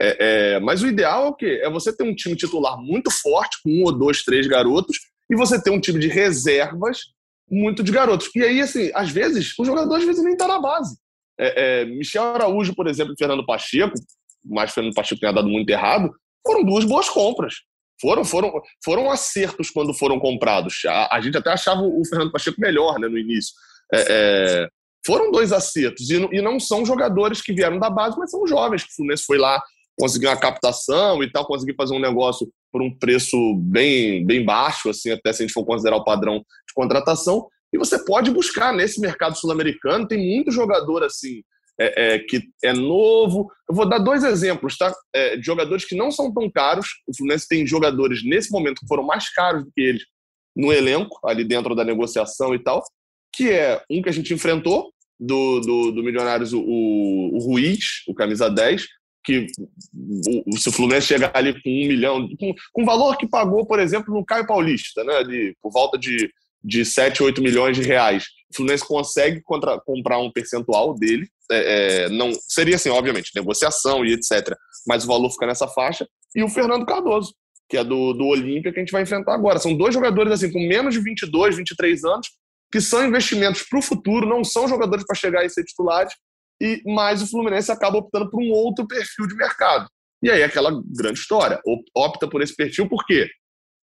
[0.01, 1.61] É, é, mas o ideal é o quê?
[1.61, 4.97] É você ter um time titular muito forte, com um ou dois, três garotos,
[5.29, 7.14] e você ter um time de reservas
[7.49, 8.29] muito de garotos.
[8.35, 10.97] E aí, assim, às vezes, o jogador às vezes nem está na base.
[11.39, 13.93] É, é, Michel Araújo, por exemplo, e Fernando Pacheco,
[14.43, 16.11] mas Fernando Pacheco tenha dado muito errado,
[16.45, 17.55] foram duas boas compras.
[18.01, 18.51] Foram, foram,
[18.83, 20.81] foram acertos quando foram comprados.
[20.85, 23.53] A, a gente até achava o Fernando Pacheco melhor né, no início.
[23.93, 24.67] É, é
[25.05, 26.09] foram dois acertos.
[26.09, 29.23] E, e, não são jogadores que vieram da base, mas são jovens que o Fluminense
[29.23, 29.61] foi lá,
[29.97, 34.89] conseguiu uma captação e tal, conseguiu fazer um negócio por um preço bem, bem baixo,
[34.89, 37.47] assim, até se a gente for considerar o padrão de contratação.
[37.73, 41.41] E você pode buscar nesse mercado sul-americano, tem muito jogador assim,
[41.79, 43.49] é, é, que é novo.
[43.67, 44.93] Eu vou dar dois exemplos, tá?
[45.13, 46.87] É, de jogadores que não são tão caros.
[47.07, 50.03] O Fluminense tem jogadores nesse momento que foram mais caros do que eles
[50.55, 52.81] no elenco, ali dentro da negociação e tal,
[53.35, 58.13] que é um que a gente enfrentou, do, do, do Milionários, o, o Ruiz, o
[58.13, 58.85] camisa 10,
[59.25, 59.47] que
[60.57, 63.79] se o Fluminense chegar ali com um milhão, com, com o valor que pagou, por
[63.79, 66.31] exemplo, no Caio Paulista, né, de, por volta de,
[66.63, 72.05] de 7, 8 milhões de reais, o Fluminense consegue contra, comprar um percentual dele, é,
[72.05, 74.55] é, não seria assim, obviamente, negociação e etc.,
[74.87, 77.33] mas o valor fica nessa faixa, e o Fernando Cardoso,
[77.67, 79.57] que é do, do Olímpia, que a gente vai enfrentar agora.
[79.57, 82.27] São dois jogadores assim com menos de 22, 23 anos,
[82.71, 86.13] que são investimentos para o futuro, não são jogadores para chegar e ser titulares,
[86.61, 89.89] e mais o Fluminense acaba optando por um outro perfil de mercado.
[90.21, 91.59] E aí aquela grande história,
[91.95, 93.29] opta por esse perfil por quê?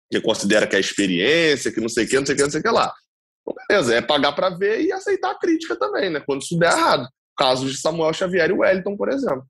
[0.10, 2.52] Porque considera que é experiência, que não sei o que, não sei o que, não
[2.52, 2.94] sei o que lá.
[3.42, 6.22] Então, beleza, é pagar para ver e aceitar a crítica também, né?
[6.26, 7.08] Quando isso der errado.
[7.38, 9.44] Casos de Samuel Xavier e Wellington, por exemplo.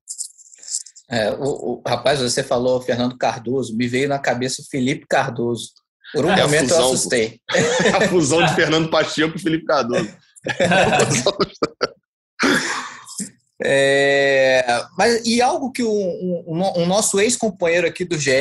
[1.09, 5.71] É, o, o, rapaz, você falou Fernando Cardoso, me veio na cabeça o Felipe Cardoso.
[6.13, 7.39] Por um é momento fusão, eu assustei.
[7.95, 10.09] a fusão de Fernando Pacheco e Felipe Cardoso.
[13.65, 14.65] É,
[14.97, 18.31] mas, e algo que o, um, um nosso ex-companheiro aqui do GE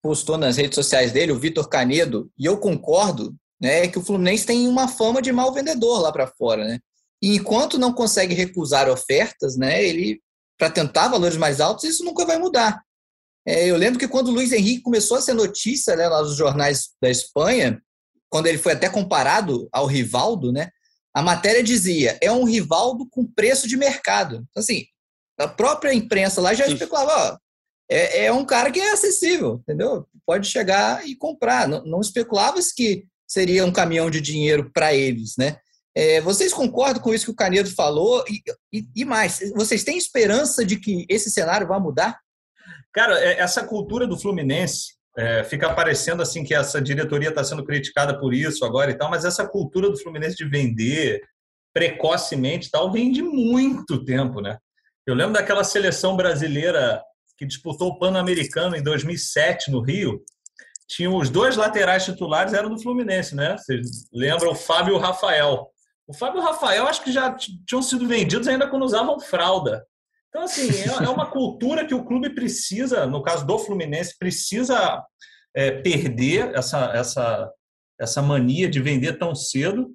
[0.00, 4.46] postou nas redes sociais dele, o Vitor Canedo, e eu concordo, né, que o Fluminense
[4.46, 6.78] tem uma fama de mal vendedor lá para fora, né?
[7.22, 10.20] E enquanto não consegue recusar ofertas, né, ele
[10.58, 12.82] para tentar valores mais altos, isso nunca vai mudar.
[13.46, 16.36] É, eu lembro que quando o Luiz Henrique começou a ser notícia né, lá nos
[16.36, 17.80] jornais da Espanha,
[18.28, 20.68] quando ele foi até comparado ao Rivaldo, né,
[21.14, 24.46] a matéria dizia é um Rivaldo com preço de mercado.
[24.50, 24.84] Então, assim,
[25.38, 27.38] a própria imprensa lá já especulava, ó,
[27.90, 30.06] é, é, um cara que é acessível, entendeu?
[30.26, 31.68] Pode chegar e comprar.
[31.68, 35.58] Não, não especulava-se que seria um caminhão de dinheiro para eles, né?
[35.94, 38.24] É, vocês concordam com isso que o Canedo falou?
[38.26, 42.18] E, e, e, mais, vocês têm esperança de que esse cenário vá mudar?
[42.94, 47.64] Cara, é, essa cultura do Fluminense é, fica parecendo assim que essa diretoria está sendo
[47.64, 51.20] criticada por isso agora e tal, mas essa cultura do Fluminense de vender
[51.72, 54.58] precocemente tal vem de muito tempo, né?
[55.06, 57.02] Eu lembro daquela seleção brasileira
[57.36, 60.22] que disputou o Pan-Americano em 2007 no Rio,
[60.86, 63.56] tinham os dois laterais titulares eram do Fluminense, né?
[63.56, 65.68] Vocês lembram o Fábio e o Rafael.
[66.06, 67.34] O Fábio e o Rafael acho que já
[67.66, 69.84] tinham sido vendidos ainda quando usavam fralda.
[70.32, 75.04] Então, assim, é, é uma cultura que o clube precisa, no caso do Fluminense, precisa
[75.54, 77.52] é, perder essa, essa,
[78.00, 79.94] essa mania de vender tão cedo.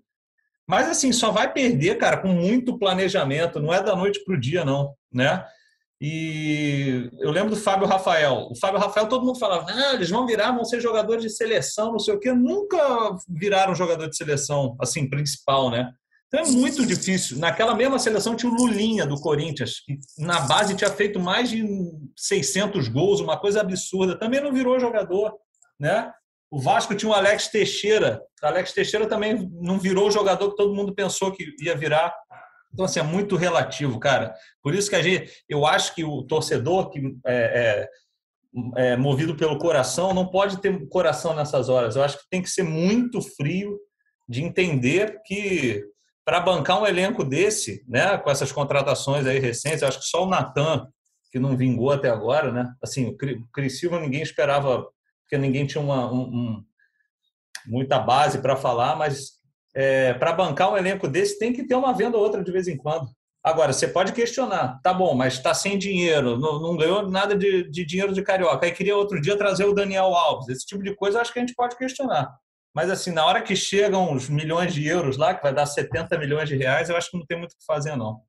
[0.70, 3.60] Mas, assim, só vai perder, cara, com muito planejamento.
[3.60, 5.44] Não é da noite para o dia, não, né?
[6.00, 8.48] E eu lembro do Fábio Rafael.
[8.52, 11.94] O Fábio Rafael, todo mundo falava, ah, eles vão virar, vão ser jogadores de seleção,
[11.94, 12.32] não sei o quê.
[12.32, 12.78] Nunca
[13.28, 15.92] viraram jogador de seleção, assim, principal, né?
[16.28, 17.38] Então é muito difícil.
[17.38, 21.66] Naquela mesma seleção tinha o Lulinha, do Corinthians, que na base tinha feito mais de
[22.18, 24.20] 600 gols, uma coisa absurda.
[24.20, 25.34] Também não virou jogador,
[25.80, 26.12] né?
[26.52, 28.22] O Vasco tinha o Alex Teixeira.
[28.42, 32.14] O Alex Teixeira também não virou o jogador que todo mundo pensou que ia virar.
[32.74, 34.34] Então, assim, é muito relativo, cara.
[34.62, 37.88] Por isso que a gente, eu acho que o torcedor que é,
[38.76, 41.96] é, é movido pelo coração não pode ter coração nessas horas.
[41.96, 43.78] Eu acho que tem que ser muito frio
[44.28, 45.84] de entender que
[46.28, 50.30] para bancar um elenco desse, né, com essas contratações aí recentes, acho que só o
[50.30, 50.86] Natan
[51.32, 52.70] que não vingou até agora, né?
[52.84, 53.18] Assim, o
[53.54, 54.86] Cris Silva ninguém esperava,
[55.22, 56.64] porque ninguém tinha uma, um, um,
[57.66, 59.36] muita base para falar, mas
[59.74, 62.68] é, para bancar um elenco desse, tem que ter uma venda ou outra de vez
[62.68, 63.08] em quando.
[63.42, 67.70] Agora, você pode questionar, tá bom, mas está sem dinheiro, não, não, ganhou nada de,
[67.70, 70.50] de dinheiro de carioca, aí queria outro dia trazer o Daniel Alves.
[70.50, 72.38] Esse tipo de coisa acho que a gente pode questionar.
[72.76, 76.18] Mas, assim, na hora que chegam os milhões de euros lá, que vai dar 70
[76.18, 78.22] milhões de reais, eu acho que não tem muito o que fazer, não.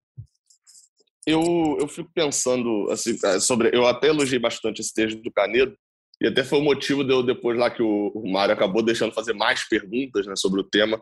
[1.26, 3.70] Eu, eu fico pensando, assim, é, sobre.
[3.74, 5.76] Eu até elogiei bastante esse texto do Canedo,
[6.20, 9.12] e até foi o motivo de eu, depois lá que o, o Mário acabou deixando
[9.12, 11.00] fazer mais perguntas né, sobre o tema,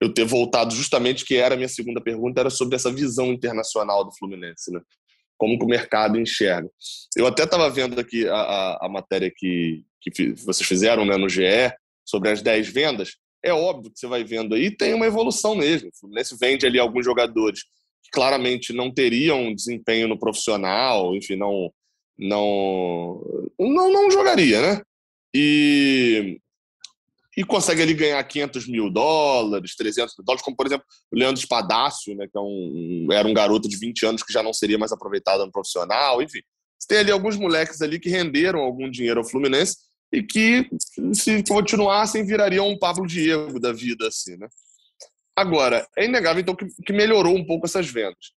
[0.00, 4.04] eu ter voltado justamente, que era a minha segunda pergunta, era sobre essa visão internacional
[4.04, 4.80] do Fluminense, né?
[5.36, 6.68] Como que o mercado enxerga.
[7.16, 11.28] Eu até estava vendo aqui a, a, a, matéria que, que vocês fizeram né, no
[11.28, 11.72] GE
[12.08, 13.16] sobre as 10 vendas.
[13.44, 15.90] É óbvio que você vai vendo aí, tem uma evolução mesmo.
[15.90, 17.62] O Fluminense vende ali alguns jogadores
[18.02, 21.70] que claramente não teriam desempenho no profissional, enfim, não
[22.18, 23.22] não
[23.58, 24.82] não, não jogaria, né?
[25.34, 26.40] E
[27.36, 31.40] e consegue ali ganhar 500 mil dólares, 300 mil dólares, como por exemplo o Leandro
[31.40, 34.76] Espadácio, né, que é um, era um garoto de 20 anos que já não seria
[34.76, 36.40] mais aproveitado no profissional, enfim.
[36.88, 39.76] Tem ali alguns moleques ali que renderam algum dinheiro ao Fluminense
[40.12, 40.68] e que,
[41.12, 44.48] se continuassem, virariam um Pablo Diego da vida, assim, né?
[45.36, 48.32] Agora, é inegável, então, que, que melhorou um pouco essas vendas.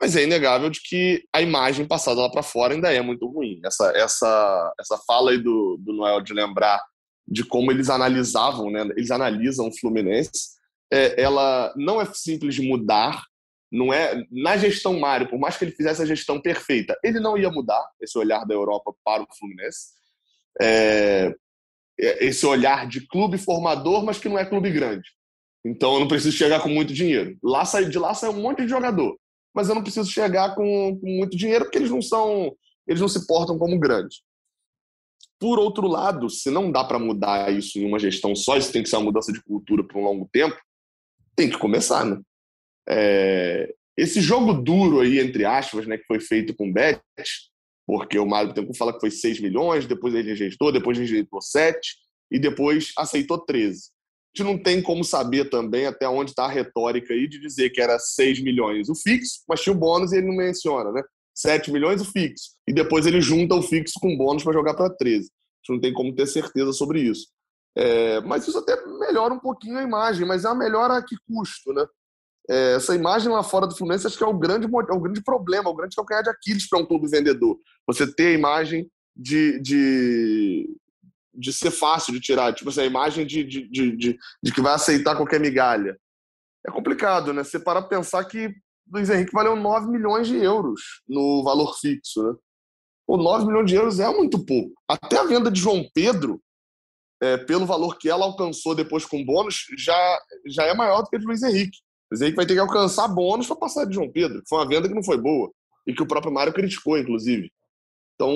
[0.00, 3.60] Mas é inegável de que a imagem passada lá para fora ainda é muito ruim.
[3.64, 6.82] Essa, essa, essa fala aí do, do Noel de lembrar
[7.26, 8.82] de como eles analisavam, né?
[8.96, 10.56] Eles analisam o Fluminense.
[10.92, 13.22] É, ela não é simples de mudar.
[13.72, 17.36] Não é na gestão Mário, por mais que ele fizesse a gestão perfeita, ele não
[17.36, 19.96] ia mudar esse olhar da Europa para o Fluminense.
[20.60, 21.34] É,
[21.98, 25.08] é esse olhar de clube formador, mas que não é clube grande.
[25.64, 27.36] Então eu não preciso chegar com muito dinheiro.
[27.42, 29.18] Lá sai, de lá sai um monte de jogador,
[29.54, 32.54] mas eu não preciso chegar com, com muito dinheiro porque eles não são,
[32.86, 34.22] eles não se portam como grandes.
[35.38, 38.82] Por outro lado, se não dá para mudar isso em uma gestão só, isso tem
[38.82, 40.56] que ser uma mudança de cultura por um longo tempo,
[41.34, 42.18] tem que começar, né?
[42.88, 47.00] É, esse jogo duro aí, entre aspas, né, que foi feito com o Bet,
[47.86, 51.78] porque o Mário Bittencourt fala que foi 6 milhões, depois ele rejeitou, depois rejeitou 7
[52.30, 53.90] e depois aceitou 13.
[54.34, 57.70] A gente não tem como saber também até onde está a retórica aí de dizer
[57.70, 61.02] que era 6 milhões o fixo, mas tinha o bônus e ele não menciona, né?
[61.34, 62.50] 7 milhões o fixo.
[62.66, 65.26] E depois ele junta o fixo com bônus para jogar para 13.
[65.26, 67.28] A gente não tem como ter certeza sobre isso.
[67.76, 71.14] É, mas isso até melhora um pouquinho a imagem, mas é uma melhora a que
[71.28, 71.86] custo, né?
[72.48, 75.22] É, essa imagem lá fora do Fluminense acho que é o grande, é o grande
[75.22, 77.58] problema, o grande calcanhar de Aquiles para um clube vendedor.
[77.86, 80.76] Você ter a imagem de, de,
[81.34, 84.60] de ser fácil de tirar, tipo assim, a imagem de, de, de, de, de que
[84.60, 85.98] vai aceitar qualquer migalha.
[86.66, 87.42] É complicado, né?
[87.42, 88.54] Você para pensar que
[88.92, 92.34] Luiz Henrique valeu 9 milhões de euros no valor fixo, né?
[93.06, 94.72] Pô, 9 milhões de euros é muito pouco.
[94.88, 96.40] Até a venda de João Pedro,
[97.22, 101.16] é, pelo valor que ela alcançou depois com bônus, já, já é maior do que
[101.16, 101.78] a de Luiz Henrique.
[102.10, 104.42] Luiz Henrique vai ter que alcançar bônus para passar de João Pedro.
[104.48, 105.50] Foi uma venda que não foi boa
[105.86, 107.50] e que o próprio Mário criticou, inclusive.
[108.14, 108.32] Então,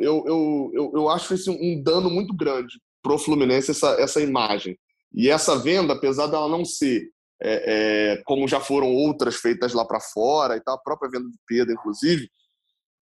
[0.00, 4.20] eu, eu, eu, eu acho esse um dano muito grande para o Fluminense, essa, essa
[4.20, 4.76] imagem.
[5.14, 7.08] E essa venda, apesar dela não ser
[7.40, 11.28] é, é, como já foram outras feitas lá para fora e tal, a própria venda
[11.28, 12.28] de Pedro, inclusive,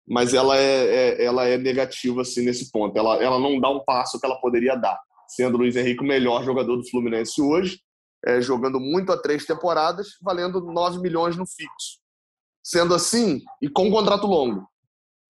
[0.07, 2.99] mas ela é, é, ela é negativa assim, nesse ponto.
[2.99, 6.07] Ela, ela não dá um passo que ela poderia dar, sendo o Luiz Henrique o
[6.07, 7.81] melhor jogador do Fluminense hoje,
[8.27, 11.99] é, jogando muito há três temporadas, valendo 9 milhões no fixo.
[12.63, 14.69] Sendo assim, e com um contrato longo, o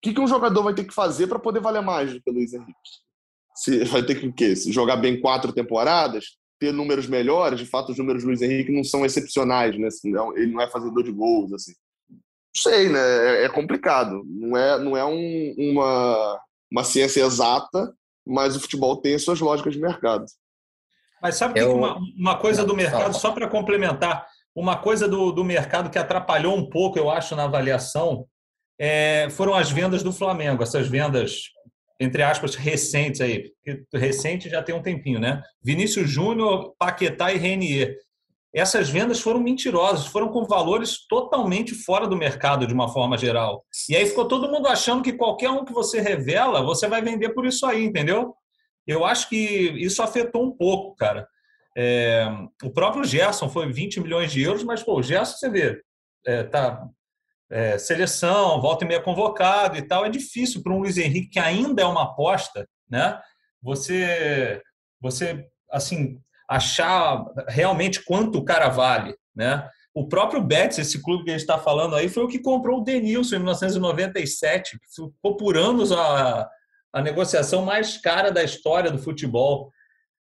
[0.03, 2.33] que, que um jogador vai ter que fazer para poder valer mais do que o
[2.33, 2.73] Luiz Henrique?
[3.55, 4.55] Se, vai ter que o quê?
[4.55, 8.73] Se jogar bem quatro temporadas, ter números melhores, de fato os números do Luiz Henrique
[8.73, 9.89] não são excepcionais, né?
[10.37, 11.73] Ele não é fazedor de gols, assim.
[12.11, 12.21] Não
[12.57, 13.01] sei, né?
[13.01, 14.23] É, é complicado.
[14.27, 17.95] Não é, não é um, uma, uma ciência exata,
[18.27, 20.25] mas o futebol tem as suas lógicas de mercado.
[21.23, 25.45] Mas sabe que uma, uma coisa do mercado, só para complementar, uma coisa do, do
[25.45, 28.27] mercado que atrapalhou um pouco, eu acho, na avaliação,
[28.79, 31.43] é, foram as vendas do Flamengo, essas vendas,
[32.01, 33.53] entre aspas, recentes aí.
[33.95, 35.41] Recente já tem um tempinho, né?
[35.63, 37.97] Vinícius Júnior, Paquetá e Renier.
[38.53, 43.65] Essas vendas foram mentirosas, foram com valores totalmente fora do mercado, de uma forma geral.
[43.89, 47.31] E aí ficou todo mundo achando que qualquer um que você revela, você vai vender
[47.31, 48.35] por isso aí, entendeu?
[48.87, 51.29] Eu acho que isso afetou um pouco, cara.
[51.77, 52.27] É,
[52.63, 55.83] o próprio Gerson foi 20 milhões de euros, mas pô, o Gerson, você vê,
[56.27, 56.87] é, tá
[57.51, 60.05] é, seleção, volta e meia convocado e tal.
[60.05, 63.21] É difícil para um Luiz Henrique, que ainda é uma aposta, né?
[63.63, 64.61] Você,
[65.01, 66.19] você assim,
[66.49, 69.69] achar realmente quanto o cara vale, né?
[69.95, 72.81] O próprio Betis, esse clube que a gente está falando aí, foi o que comprou
[72.81, 76.49] o Denilson em 1997, ficou por anos a,
[76.93, 79.73] a negociação mais cara da história do futebol.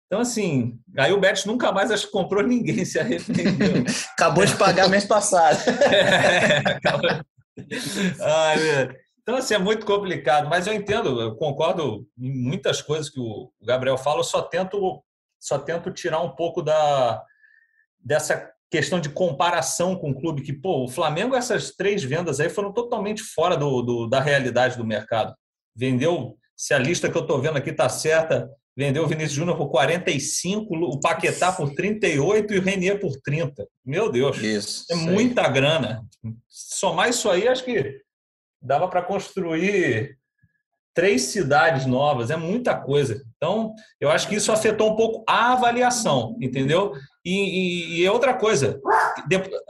[0.06, 3.84] Então, assim, aí o Betis nunca mais acho que comprou ninguém, se arrependeu.
[4.12, 5.58] acabou de pagar mês passado.
[5.92, 7.10] é, acabou...
[9.20, 13.52] Então, assim, é muito complicado, mas eu entendo, eu concordo em muitas coisas que o
[13.62, 15.02] Gabriel fala, eu só tento,
[15.38, 17.22] só tento tirar um pouco da,
[17.98, 22.48] dessa questão de comparação com o clube, que, pô, o Flamengo, essas três vendas aí
[22.48, 25.34] foram totalmente fora do, do da realidade do mercado.
[25.76, 29.56] Vendeu se a lista que eu estou vendo aqui está certa, vendeu o Vinícius Júnior
[29.56, 33.64] por 45, o Paquetá por 38 e o Renier por 30.
[33.86, 35.52] Meu Deus, isso, é muita aí.
[35.52, 36.04] grana.
[36.48, 38.00] Somar isso aí, acho que
[38.60, 40.18] dava para construir
[40.92, 43.22] três cidades novas, é muita coisa.
[43.36, 46.92] Então, eu acho que isso afetou um pouco a avaliação, entendeu?
[47.24, 48.80] E, e, e outra coisa,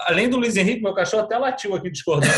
[0.06, 2.32] além do Luiz Henrique, meu cachorro até latiu aqui discordando.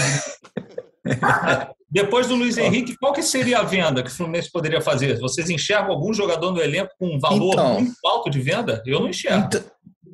[1.90, 5.18] Depois do Luiz Henrique, qual que seria a venda que o Fluminense poderia fazer?
[5.18, 8.82] Vocês enxergam algum jogador no elenco com um valor então, muito alto de venda?
[8.86, 9.48] Eu não enxergo.
[9.48, 9.64] Então,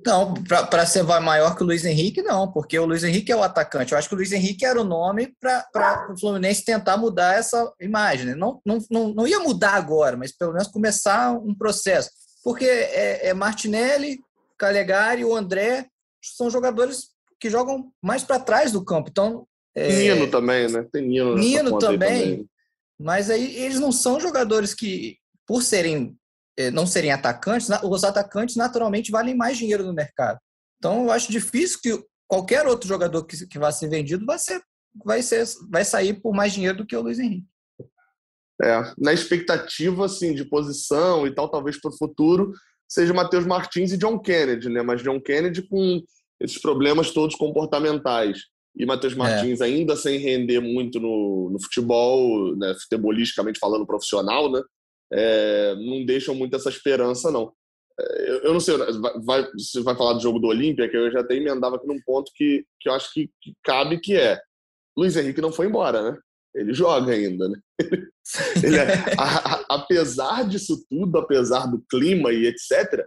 [0.06, 3.42] não, para ser maior que o Luiz Henrique, não, porque o Luiz Henrique é o
[3.42, 3.90] atacante.
[3.92, 7.72] Eu acho que o Luiz Henrique era o nome para o Fluminense tentar mudar essa
[7.80, 8.26] imagem.
[8.26, 8.34] Né?
[8.36, 12.10] Não, não, não, não ia mudar agora, mas pelo menos começar um processo.
[12.44, 14.20] Porque é, é Martinelli,
[14.56, 15.86] Calegari, o André
[16.22, 17.08] são jogadores
[17.40, 19.08] que jogam mais para trás do campo.
[19.10, 20.14] Então, é...
[20.14, 20.86] Nino também, né?
[20.90, 21.36] Tem Nino.
[21.36, 22.50] Nino também, também,
[22.98, 26.16] Mas aí eles não são jogadores que, por serem
[26.56, 30.38] é, não serem atacantes, os atacantes naturalmente valem mais dinheiro no mercado.
[30.78, 34.62] Então eu acho difícil que qualquer outro jogador que, que vá ser vendido vai ser,
[35.04, 37.46] vai ser, vai sair por mais dinheiro do que o Luiz Henrique.
[38.62, 42.54] É, na expectativa assim de posição e tal, talvez para o futuro
[42.88, 44.80] seja Matheus Martins e John Kennedy, né?
[44.80, 46.02] Mas John Kennedy com
[46.40, 48.44] esses problemas todos comportamentais
[48.76, 49.16] e Matheus é.
[49.16, 49.64] Martins é.
[49.64, 54.62] ainda sem render muito no, no futebol, né, futebolisticamente falando profissional, né,
[55.12, 57.52] é, não deixam muito essa esperança, não.
[57.98, 58.76] É, eu, eu, não sei,
[59.24, 62.00] vai, você vai falar do jogo do Olímpia, que eu já até emendava aqui num
[62.04, 64.38] ponto que, que eu acho que, que cabe, que é
[64.96, 66.18] Luiz Henrique não foi embora, né?
[66.54, 67.58] Ele joga ainda, né?
[68.64, 68.86] Ele é,
[69.18, 73.04] a, a, apesar disso tudo, apesar do clima e etc.,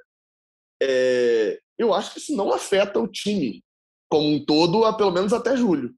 [0.82, 3.62] é, eu acho que isso não afeta o time
[4.10, 5.94] como um todo, a, pelo menos até julho.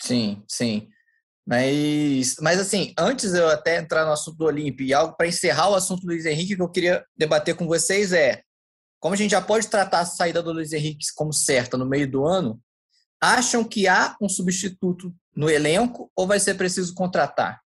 [0.00, 0.88] Sim, sim.
[1.46, 5.26] Mas, mas assim, antes de eu até entrar no assunto do Olímpio e algo para
[5.26, 8.42] encerrar o assunto do Luiz Henrique que eu queria debater com vocês é
[9.00, 12.08] como a gente já pode tratar a saída do Luiz Henrique como certa no meio
[12.08, 12.62] do ano,
[13.20, 17.60] acham que há um substituto no elenco ou vai ser preciso contratar?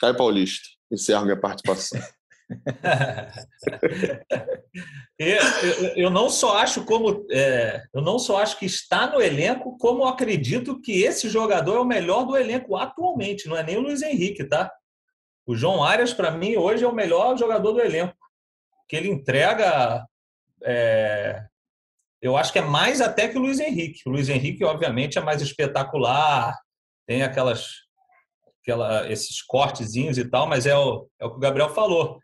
[0.00, 2.00] Caio Paulista, encerro minha participação.
[5.18, 5.42] eu,
[5.96, 10.06] eu, não só acho como é, eu não só acho que está no elenco, como
[10.06, 13.48] acredito que esse jogador é o melhor do elenco atualmente.
[13.48, 14.72] Não é nem o Luiz Henrique, tá?
[15.46, 18.16] O João Arias para mim hoje é o melhor jogador do elenco,
[18.88, 20.06] que ele entrega.
[20.64, 21.44] É,
[22.20, 24.02] eu acho que é mais até que o Luiz Henrique.
[24.06, 26.58] O Luiz Henrique, obviamente, é mais espetacular,
[27.06, 27.66] tem aquelas,
[28.62, 32.18] aquela, esses cortezinhos e tal, mas é o, é o que o Gabriel falou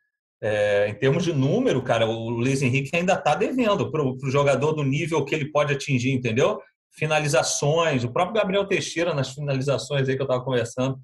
[0.44, 4.72] é, em termos de número, cara, o Luiz Henrique ainda está devendo para o jogador
[4.72, 6.60] do nível que ele pode atingir, entendeu?
[6.90, 10.98] Finalizações, o próprio Gabriel Teixeira nas finalizações aí que eu estava conversando,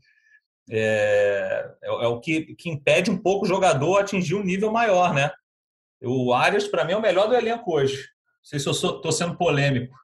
[0.70, 5.14] é, é, é, o que, que impede um pouco o jogador atingir um nível maior,
[5.14, 5.30] né?
[6.02, 7.96] O Arias, para mim, é o melhor do elenco hoje.
[7.96, 9.96] Não sei se eu estou sendo polêmico.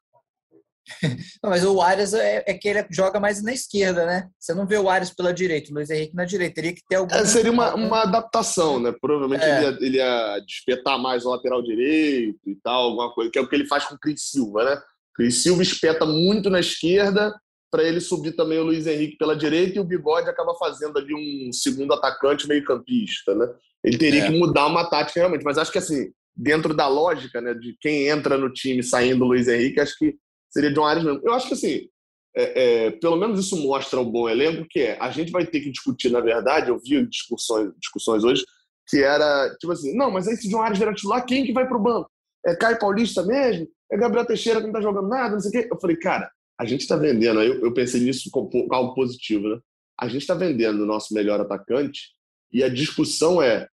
[1.42, 4.28] Não, mas o Arias é, é, que ele joga mais na esquerda, né?
[4.38, 6.54] Você não vê o Arias pela direita, o Luiz Henrique na direita.
[6.54, 7.14] Teria que ter algum.
[7.14, 8.94] É, seria uma, uma adaptação, né?
[9.00, 9.56] Provavelmente é.
[9.56, 13.42] ele, ia, ele ia despetar mais o lateral direito e tal, alguma coisa, que é
[13.42, 14.80] o que ele faz com o Cris Silva, né?
[15.14, 17.34] Cris Silva espeta muito na esquerda
[17.70, 21.14] para ele subir também o Luiz Henrique pela direita e o Bigode acaba fazendo ali
[21.14, 23.48] um segundo atacante meio campista, né?
[23.82, 24.26] Ele teria é.
[24.26, 28.08] que mudar uma tática realmente, mas acho que assim, dentro da lógica, né, de quem
[28.08, 30.16] entra no time saindo o Luiz Henrique, acho que
[30.56, 31.20] seria John Arias mesmo.
[31.22, 31.88] Eu acho que assim,
[32.34, 35.60] é, é, pelo menos isso mostra um bom elenco, que é, a gente vai ter
[35.60, 38.44] que discutir, na verdade, eu vi discussões, discussões hoje,
[38.88, 41.66] que era, tipo assim, não, mas aí se John Arias virar titular, quem que vai
[41.66, 42.10] pro banco?
[42.44, 43.68] É Caio Paulista mesmo?
[43.90, 45.68] É Gabriel Teixeira que não tá jogando nada, não sei o quê?
[45.70, 49.58] Eu falei, cara, a gente tá vendendo, eu, eu pensei nisso como algo positivo, né?
[49.98, 52.10] A gente tá vendendo o nosso melhor atacante
[52.52, 53.68] e a discussão é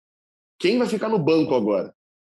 [0.59, 1.93] quem vai ficar no banco agora?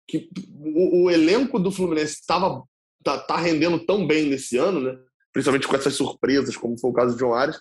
[0.08, 0.28] Que
[0.58, 2.62] o, o elenco do Fluminense estava
[3.04, 4.98] tá, tá rendendo tão bem nesse ano, né?
[5.32, 7.60] principalmente com essas surpresas, como foi o caso de John Ares,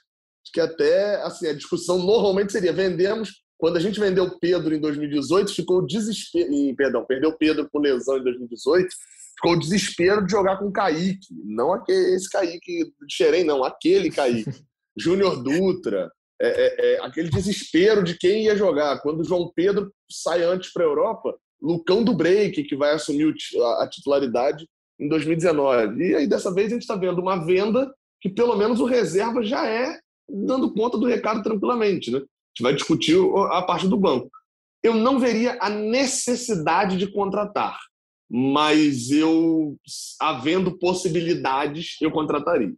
[0.54, 3.44] que até assim, a discussão normalmente seria: vendemos.
[3.58, 6.50] Quando a gente vendeu Pedro em 2018, ficou o desespero.
[6.76, 8.90] Perdão, perdeu Pedro por lesão em 2018,
[9.38, 11.28] ficou o desespero de jogar com o Kaique.
[11.46, 14.50] Não aquele, esse Kaique de Xerém, não, aquele Kaique.
[14.98, 16.12] Júnior Dutra.
[16.42, 19.00] É, é, é, aquele desespero de quem ia jogar.
[19.02, 23.34] Quando o João Pedro sai antes para a Europa, Lucão do Break, que vai assumir
[23.80, 24.68] a titularidade
[25.00, 26.04] em 2019.
[26.04, 29.44] E aí, dessa vez, a gente está vendo uma venda que, pelo menos, o reserva
[29.44, 32.12] já é dando conta do recado tranquilamente.
[32.12, 32.18] Né?
[32.18, 33.18] A gente vai discutir
[33.52, 34.30] a parte do banco.
[34.82, 37.80] Eu não veria a necessidade de contratar,
[38.30, 39.78] mas eu,
[40.20, 42.74] havendo possibilidades, eu contrataria.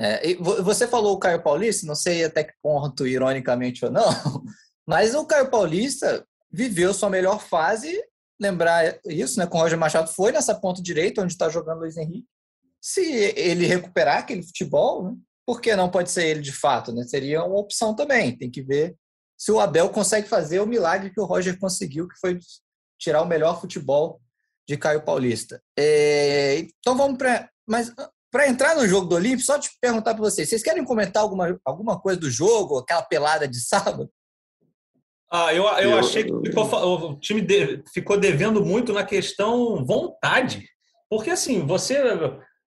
[0.00, 4.04] É, você falou o Caio Paulista, não sei até que ponto, ironicamente ou não,
[4.86, 8.00] mas o Caio Paulista viveu sua melhor fase
[8.40, 9.46] lembrar isso, né?
[9.46, 12.28] Com o Roger Machado foi nessa ponta direita onde está jogando Luiz Henrique.
[12.80, 15.16] Se ele recuperar aquele futebol, né?
[15.46, 16.92] por que não pode ser ele de fato?
[16.92, 17.02] Né?
[17.04, 18.36] Seria uma opção também.
[18.36, 18.96] Tem que ver
[19.36, 22.38] se o Abel consegue fazer o milagre que o Roger conseguiu, que foi
[22.98, 24.20] tirar o melhor futebol
[24.68, 25.62] de Caio Paulista.
[25.78, 27.48] É, então vamos para.
[27.66, 27.92] Mas
[28.30, 31.58] para entrar no jogo do Olímpio, só te perguntar para vocês: vocês querem comentar alguma,
[31.64, 34.10] alguma coisa do jogo, aquela pelada de sábado?
[35.30, 39.84] Ah, eu, eu, eu achei que ficou, o time de, ficou devendo muito na questão
[39.84, 40.66] vontade.
[41.10, 42.02] Porque, assim, você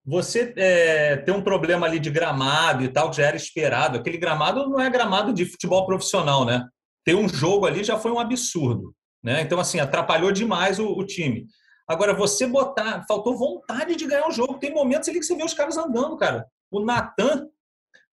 [0.03, 3.97] você é, tem um problema ali de gramado e tal, que já era esperado.
[3.97, 6.65] Aquele gramado não é gramado de futebol profissional, né?
[7.05, 8.93] Ter um jogo ali já foi um absurdo.
[9.23, 9.41] Né?
[9.41, 11.45] Então, assim, atrapalhou demais o, o time.
[11.87, 13.05] Agora, você botar.
[13.07, 14.57] Faltou vontade de ganhar o jogo.
[14.57, 16.45] Tem momentos ali que você vê os caras andando, cara.
[16.71, 17.47] O Natan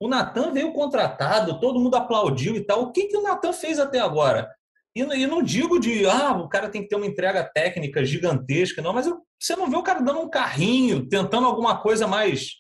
[0.01, 2.83] o Natan veio contratado, todo mundo aplaudiu e tal.
[2.83, 4.49] O que, que o Natan fez até agora?
[4.95, 8.81] E, e não digo de, ah, o cara tem que ter uma entrega técnica gigantesca,
[8.83, 12.51] não, mas eu, você não vê o cara dando um carrinho, tentando alguma coisa mais,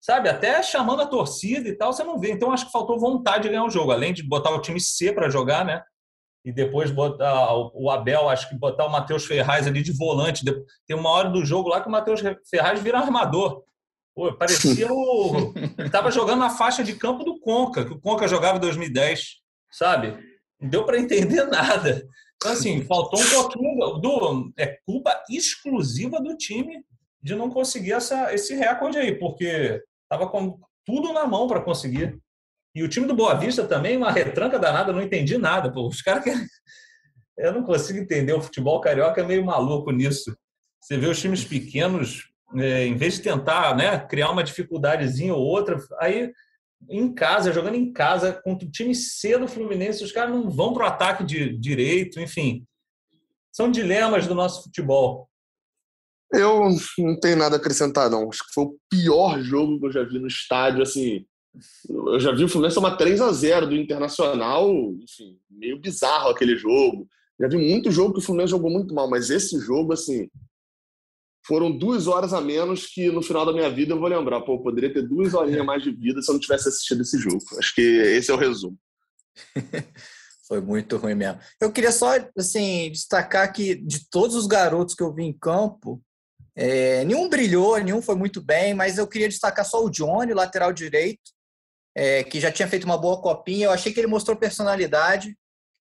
[0.00, 2.32] sabe, até chamando a torcida e tal, você não vê.
[2.32, 5.12] Então acho que faltou vontade de ganhar o jogo, além de botar o time C
[5.12, 5.82] para jogar, né?
[6.44, 10.44] E depois botar o Abel, acho que botar o Matheus Ferraz ali de volante.
[10.86, 13.64] Tem uma hora do jogo lá que o Matheus Ferraz vira armador.
[14.18, 15.54] Pô, parecia o.
[15.78, 19.36] Ele estava jogando na faixa de campo do Conca, que o Conca jogava em 2010,
[19.70, 20.18] sabe?
[20.60, 22.04] Não deu para entender nada.
[22.34, 24.52] Então, assim, faltou um pouquinho do.
[24.58, 26.84] É culpa exclusiva do time
[27.22, 32.18] de não conseguir essa, esse recorde aí, porque estava com tudo na mão para conseguir.
[32.74, 35.70] E o time do Boa Vista também, uma retranca danada, não entendi nada.
[35.70, 36.30] Pô, os caras que.
[37.38, 38.32] Eu não consigo entender.
[38.32, 40.36] O futebol carioca é meio maluco nisso.
[40.80, 45.44] Você vê os times pequenos é, em vez de tentar né, criar uma dificuldadezinha ou
[45.44, 46.32] outra, aí
[46.88, 50.72] em casa, jogando em casa, contra o time C do Fluminense, os caras não vão
[50.72, 52.64] para o ataque de direito, enfim.
[53.52, 55.28] São dilemas do nosso futebol.
[56.32, 56.68] Eu
[56.98, 58.28] não tenho nada a acrescentar, não.
[58.28, 61.26] Acho que foi o pior jogo que eu já vi no estádio, assim.
[61.88, 64.70] Eu já vi o Fluminense tomar 3 a 0 do Internacional,
[65.02, 67.08] enfim, meio bizarro aquele jogo.
[67.40, 70.28] Já vi muito jogo que o Fluminense jogou muito mal, mas esse jogo, assim,
[71.48, 74.42] foram duas horas a menos que no final da minha vida eu vou lembrar.
[74.42, 77.18] Pô, eu poderia ter duas horinhas mais de vida se eu não tivesse assistido esse
[77.18, 77.42] jogo.
[77.58, 78.78] Acho que esse é o resumo.
[80.46, 81.40] Foi muito ruim mesmo.
[81.58, 86.02] Eu queria só, assim, destacar que de todos os garotos que eu vi em campo,
[86.54, 90.72] é, nenhum brilhou, nenhum foi muito bem, mas eu queria destacar só o Johnny, lateral
[90.72, 91.32] direito,
[91.94, 93.66] é, que já tinha feito uma boa copinha.
[93.66, 95.36] Eu achei que ele mostrou personalidade,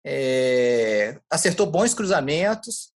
[0.05, 2.93] é, acertou bons cruzamentos.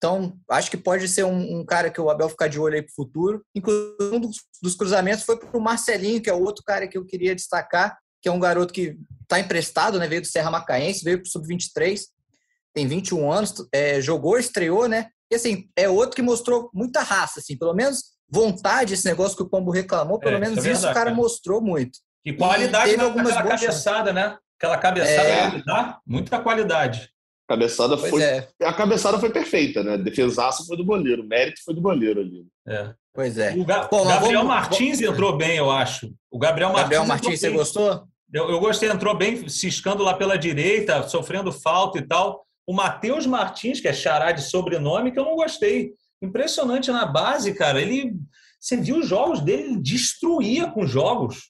[0.00, 2.80] Então, acho que pode ser um, um, cara que o Abel ficar de olho aí
[2.80, 3.44] para o futuro.
[3.54, 7.04] Inclusive, um dos, dos cruzamentos foi para o Marcelinho, que é outro cara que eu
[7.04, 10.08] queria destacar, que é um garoto que está emprestado, né?
[10.08, 12.00] Veio do Serra Macaense, veio para o Sub-23,
[12.72, 15.08] tem 21 anos, é, jogou, estreou, né?
[15.30, 19.42] E assim, é outro que mostrou muita raça, assim, pelo menos vontade, esse negócio que
[19.42, 21.98] o Pombo reclamou, pelo é, menos isso, é verdade, o cara mostrou muito.
[22.24, 24.38] E qualidade e teve algumas cabeçada, né?
[24.58, 25.96] Aquela cabeçada é...
[26.06, 27.10] muita qualidade.
[27.50, 28.22] Cabeçada pois foi.
[28.22, 28.46] É.
[28.62, 29.98] A cabeçada foi perfeita, né?
[29.98, 32.46] Defesaço foi do goleiro, mérito foi do goleiro ali.
[32.68, 32.94] É.
[33.12, 33.54] Pois é.
[33.54, 34.46] O Ga Pô, Gabriel vamos...
[34.46, 36.14] Martins entrou bem, eu acho.
[36.30, 36.82] O Gabriel Martins.
[36.82, 38.04] Gabriel Martins, você gostou?
[38.32, 42.46] Eu, eu gostei, entrou bem, ciscando lá pela direita, sofrendo falta e tal.
[42.64, 45.90] O Matheus Martins, que é xará de sobrenome, que eu não gostei.
[46.22, 47.82] Impressionante na base, cara.
[47.82, 48.12] Ele.
[48.60, 51.48] Você viu os jogos dele, ele destruía com jogos.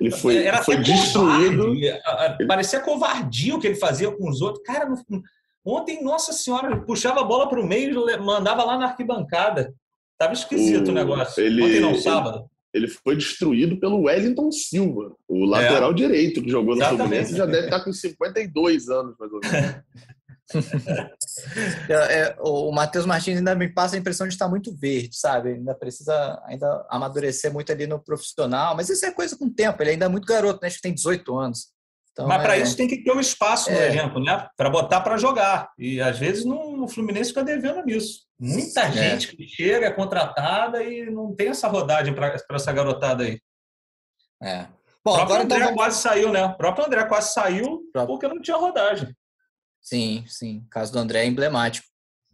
[0.00, 1.74] Ele foi, Era foi destruído.
[1.74, 2.46] Covarde.
[2.46, 4.64] Parecia covardia o que ele fazia com os outros.
[4.64, 4.88] Cara,
[5.64, 9.74] ontem, nossa senhora, puxava a bola para o meio e mandava lá na arquibancada.
[10.16, 11.42] Tava esquisito o, o negócio.
[11.42, 15.94] Ele, ontem não, sábado ele foi destruído pelo Wellington Silva, o lateral é.
[15.94, 19.76] direito que jogou no Fluminense, já deve estar com 52 anos, mais ou menos.
[21.88, 25.50] é, é, o Matheus Martins ainda me passa a impressão de estar muito verde, sabe?
[25.50, 29.82] Ainda precisa ainda amadurecer muito ali no profissional, mas isso é coisa com o tempo,
[29.82, 30.68] ele ainda é muito garoto, né?
[30.68, 31.74] Acho que tem 18 anos.
[32.14, 32.60] Então, Mas para é...
[32.60, 33.88] isso tem que ter um espaço no é.
[33.88, 34.46] elenco, né?
[34.56, 35.70] Para botar para jogar.
[35.76, 38.20] E às vezes no, o Fluminense fica devendo nisso.
[38.38, 38.92] Muita é.
[38.92, 43.40] gente que chega, é contratada e não tem essa rodagem para essa garotada aí.
[44.40, 44.66] É.
[45.04, 45.74] Bom, o próprio agora André então...
[45.74, 46.44] quase saiu, né?
[46.44, 49.14] O próprio André quase saiu porque não tinha rodagem.
[49.84, 50.64] Sim, sim.
[50.66, 51.86] O caso do André é emblemático.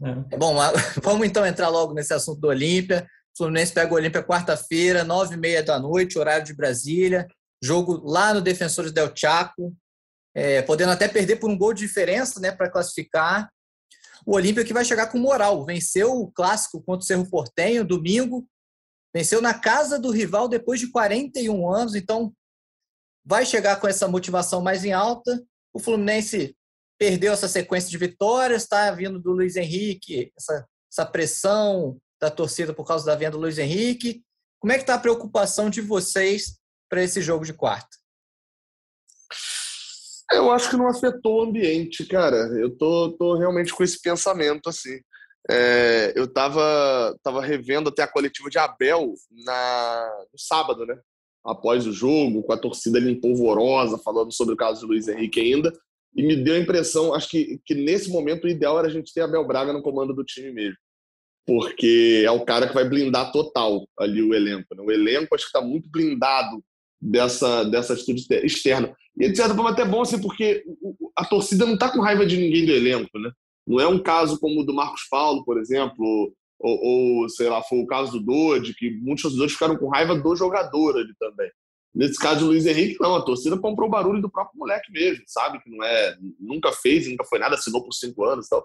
[0.02, 0.36] É.
[0.38, 0.56] Bom,
[1.02, 3.06] vamos então entrar logo nesse assunto do Olímpia.
[3.34, 7.26] O Fluminense pega o Olímpia quarta-feira, nove e meia da noite, horário de Brasília
[7.62, 9.76] jogo lá no Defensores del Chaco,
[10.34, 13.50] é, podendo até perder por um gol de diferença né, para classificar.
[14.26, 18.46] O Olímpia que vai chegar com moral, venceu o clássico contra o Cerro Portenho domingo,
[19.14, 22.32] venceu na casa do rival depois de 41 anos, então
[23.24, 25.42] vai chegar com essa motivação mais em alta.
[25.72, 26.56] O Fluminense
[27.00, 32.74] perdeu essa sequência de vitórias, está vindo do Luiz Henrique, essa, essa pressão da torcida
[32.74, 34.22] por causa da venda do Luiz Henrique.
[34.58, 36.58] Como é que está a preocupação de vocês
[36.90, 37.88] para esse jogo de quarta?
[40.30, 42.36] Eu acho que não afetou o ambiente, cara.
[42.58, 45.00] Eu tô, tô realmente com esse pensamento, assim.
[45.50, 51.00] É, eu tava, tava revendo até a coletiva de Abel na, no sábado, né?
[51.42, 55.40] Após o jogo, com a torcida ali polvorosa, falando sobre o caso de Luiz Henrique
[55.40, 55.72] ainda.
[56.14, 59.12] E me deu a impressão, acho que, que nesse momento o ideal era a gente
[59.12, 60.76] ter Abel Braga no comando do time mesmo
[61.50, 64.72] porque é o cara que vai blindar total ali o elenco.
[64.72, 64.82] Né?
[64.82, 66.62] O elenco acho que está muito blindado
[67.00, 68.94] dessa, dessa atitude externa.
[69.18, 70.62] E de certa forma até bom, assim, porque
[71.16, 73.32] a torcida não está com raiva de ninguém do elenco, né?
[73.66, 77.60] Não é um caso como o do Marcos Paulo, por exemplo, ou, ou sei lá,
[77.62, 81.50] foi o caso do Dodge, que muitos torcedores ficaram com raiva do jogador ali também.
[81.94, 85.24] Nesse caso do Luiz Henrique, não, a torcida comprou o barulho do próprio moleque mesmo,
[85.26, 85.60] sabe?
[85.60, 88.64] Que não é, nunca fez, nunca foi nada, assinou por cinco anos e tal.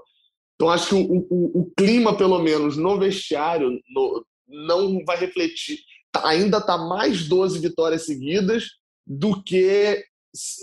[0.56, 5.80] Então acho que o, o, o clima, pelo menos, no vestiário, no, não vai refletir
[6.16, 8.70] Tá, ainda está mais 12 vitórias seguidas
[9.06, 10.04] do que é,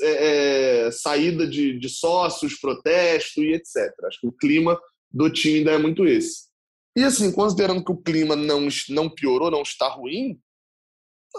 [0.03, 3.93] é, saída de, de, sócios, protesto e etc.
[4.07, 6.47] Acho que o clima do time ainda é muito esse.
[6.97, 10.41] E assim, considerando que o clima não, não piorou, não está ruim,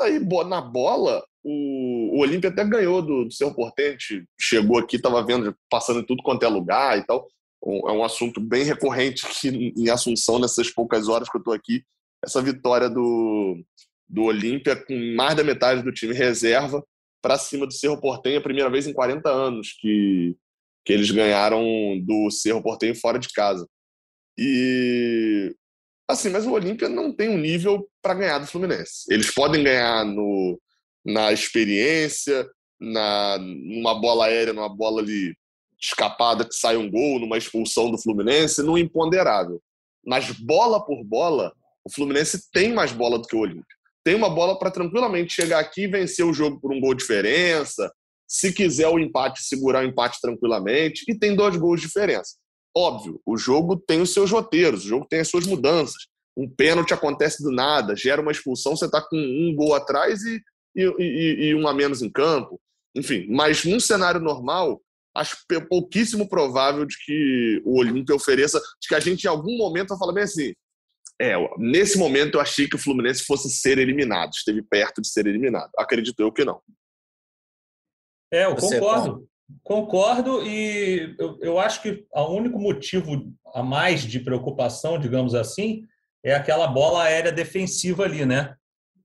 [0.01, 5.23] aí na bola, o, o Olímpia até ganhou do, do seu Portente, chegou aqui, estava
[5.25, 7.27] vendo, passando em tudo quanto é lugar e tal.
[7.65, 11.83] É um assunto bem recorrente aqui em Assunção, nessas poucas horas que eu estou aqui.
[12.23, 13.63] Essa vitória do,
[14.07, 16.83] do Olímpia com mais da metade do time reserva
[17.21, 20.35] para cima do Cerro Portenho, a primeira vez em 40 anos que,
[20.85, 21.63] que eles ganharam
[22.05, 23.67] do Cerro Portenho fora de casa.
[24.37, 25.55] E
[26.07, 29.05] Assim, mas o Olímpia não tem um nível para ganhar do Fluminense.
[29.09, 30.59] Eles podem ganhar no,
[31.05, 32.47] na experiência,
[32.79, 35.33] na numa bola aérea, numa bola ali
[35.79, 39.61] escapada que sai um gol, numa expulsão do Fluminense, no imponderável.
[40.05, 41.53] Mas bola por bola,
[41.85, 43.63] o Fluminense tem mais bola do que o Olímpia.
[44.03, 47.01] Tem uma bola para tranquilamente chegar aqui e vencer o jogo por um gol de
[47.01, 47.91] diferença.
[48.27, 51.05] Se quiser o empate, segurar o empate tranquilamente.
[51.07, 52.35] E tem dois gols de diferença.
[52.75, 56.07] Óbvio, o jogo tem os seus roteiros, o jogo tem as suas mudanças.
[56.35, 60.41] Um pênalti acontece do nada, gera uma expulsão, você está com um gol atrás e,
[60.75, 62.59] e, e, e um a menos em campo.
[62.95, 64.81] Enfim, mas num cenário normal,
[65.15, 65.37] acho
[65.69, 69.97] pouquíssimo provável de que o Olímpia ofereça, de que a gente em algum momento vai
[69.99, 70.53] falar bem assim,
[71.21, 75.27] é, nesse momento eu achei que o Fluminense fosse ser eliminado, esteve perto de ser
[75.27, 75.71] eliminado.
[75.77, 76.61] Acredito eu que não.
[78.31, 79.29] É, eu Você concordo.
[79.61, 85.83] Concordo e eu, eu acho que o único motivo a mais de preocupação, digamos assim,
[86.23, 88.55] é aquela bola aérea defensiva ali, né?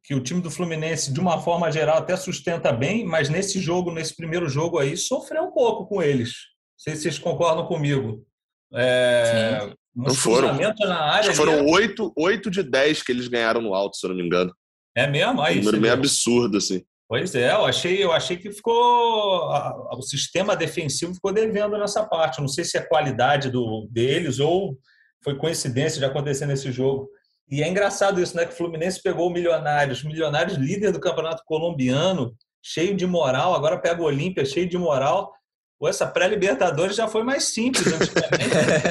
[0.02, 3.92] Que o time do Fluminense, de uma forma geral, até sustenta bem, mas nesse jogo,
[3.92, 6.28] nesse primeiro jogo aí, sofreu um pouco com eles.
[6.28, 8.24] Não sei se vocês concordam comigo.
[8.72, 10.54] É, não foram.
[10.54, 14.16] Na área foram oito, oito de dez que eles ganharam no alto, se eu não
[14.16, 14.54] me engano.
[14.96, 15.42] É mesmo?
[15.42, 16.84] Aí, um número meio absurdo, assim.
[17.08, 19.50] Pois é, eu achei, eu achei que ficou.
[19.50, 22.40] A, o sistema defensivo ficou devendo nessa parte.
[22.40, 24.76] Não sei se é qualidade do, deles ou
[25.24, 27.08] foi coincidência de acontecer nesse jogo.
[27.50, 28.44] E é engraçado isso, né?
[28.44, 33.78] Que o Fluminense pegou o Milionários, Milionários líder do campeonato colombiano, cheio de moral, agora
[33.78, 35.32] pega o Olímpia, cheio de moral.
[35.80, 38.50] Pô, essa pré-Libertadores já foi mais simples antigamente.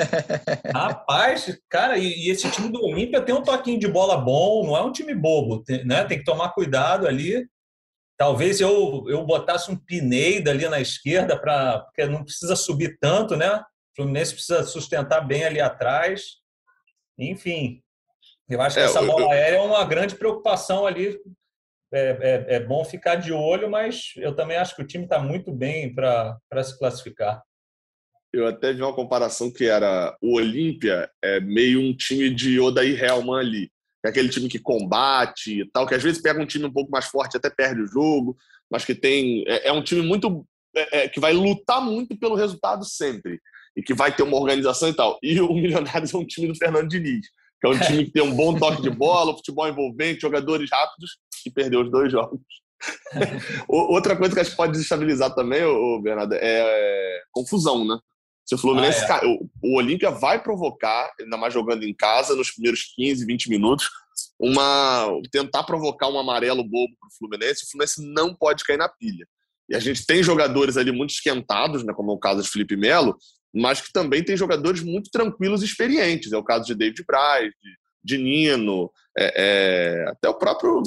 [0.73, 4.75] Rapaz, cara, e, e, esse time do Olímpia tem um toquinho de bola bom, não
[4.75, 6.05] é um time bobo, tem, né?
[6.05, 7.45] Tem que tomar cuidado ali.
[8.17, 13.35] Talvez eu, eu botasse um Pineda ali na esquerda, pra, porque não precisa subir tanto,
[13.35, 13.59] né?
[13.59, 13.63] O
[13.95, 16.37] Fluminense precisa sustentar bem ali atrás.
[17.17, 17.81] Enfim,
[18.49, 21.19] eu acho que é, essa bola eu, aérea é uma grande preocupação ali.
[21.93, 22.17] É,
[22.49, 25.53] é, é, bom ficar de olho, mas eu também acho que o time está muito
[25.53, 27.41] bem para se classificar.
[28.33, 33.01] Eu até vi uma comparação que era o Olímpia é meio um time de Odair
[33.01, 33.71] Helman ali
[34.05, 36.91] é aquele time que combate e tal, que às vezes pega um time um pouco
[36.91, 38.37] mais forte até perde o jogo,
[38.69, 40.45] mas que tem é, é um time muito
[40.75, 43.39] é, é, que vai lutar muito pelo resultado sempre
[43.75, 45.17] e que vai ter uma organização e tal.
[45.21, 47.27] E o Milionários é um time do Fernando Diniz,
[47.59, 51.17] que é um time que tem um bom toque de bola, futebol envolvente, jogadores rápidos
[51.45, 52.41] e perdeu os dois jogos.
[53.67, 57.97] Outra coisa que acho que pode desestabilizar também, o Bernardo, é confusão, né?
[58.47, 59.03] Se o Fluminense.
[59.11, 59.27] Ah, é.
[59.27, 63.89] o, o Olímpia vai provocar, ainda mais jogando em casa, nos primeiros 15, 20 minutos,
[64.39, 67.65] uma tentar provocar um amarelo bobo para o Fluminense.
[67.65, 69.27] O Fluminense não pode cair na pilha.
[69.69, 72.77] E a gente tem jogadores ali muito esquentados, né, como é o caso de Felipe
[72.77, 73.17] Melo,
[73.53, 76.31] mas que também tem jogadores muito tranquilos e experientes.
[76.31, 80.81] É o caso de David Braz, de, de Nino, é, é, até o próprio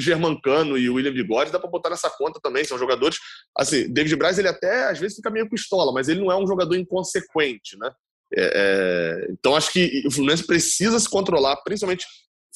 [0.00, 2.64] Germancano e o William Bigode dá para botar nessa conta também.
[2.64, 3.18] São jogadores.
[3.56, 6.46] Assim, David Braz, ele até às vezes fica meio pistola, mas ele não é um
[6.46, 7.90] jogador inconsequente, né?
[8.34, 12.06] É, é, então acho que o Fluminense precisa se controlar, principalmente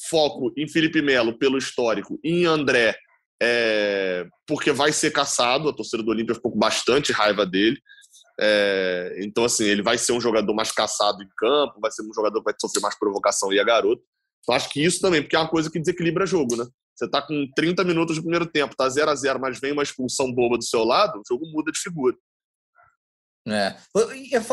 [0.09, 2.95] foco em Felipe Melo pelo histórico em André,
[3.41, 5.69] é, porque vai ser caçado.
[5.69, 7.77] A torcida do Olímpia ficou com bastante raiva dele.
[8.39, 12.13] É, então, assim, ele vai ser um jogador mais caçado em campo, vai ser um
[12.13, 14.03] jogador que vai sofrer mais provocação e a garoto.
[14.41, 16.65] Então, acho que isso também, porque é uma coisa que desequilibra jogo, né?
[16.97, 19.83] Você tá com 30 minutos do primeiro tempo, tá 0 a 0 mas vem uma
[19.83, 22.17] expulsão boba do seu lado, o jogo muda de figura.
[23.47, 23.77] É.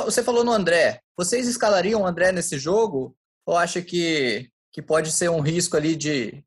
[0.05, 1.01] Você falou no André.
[1.17, 3.17] Vocês escalariam o André nesse jogo?
[3.47, 6.45] Ou acha que, que pode ser um risco ali de.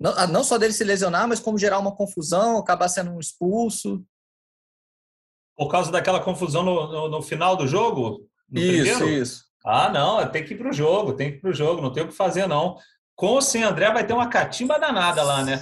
[0.00, 3.20] Não, ah, não só dele se lesionar, mas como gerar uma confusão, acabar sendo um
[3.20, 4.02] expulso?
[5.56, 8.28] Por causa daquela confusão no, no, no final do jogo?
[8.50, 9.08] isso, primeiro?
[9.08, 9.44] isso.
[9.64, 11.92] Ah, não, tem que ir para o jogo, tem que ir para o jogo, não
[11.92, 12.76] tem o que fazer, não
[13.16, 15.60] com ou sem André vai ter uma catimba danada lá, né?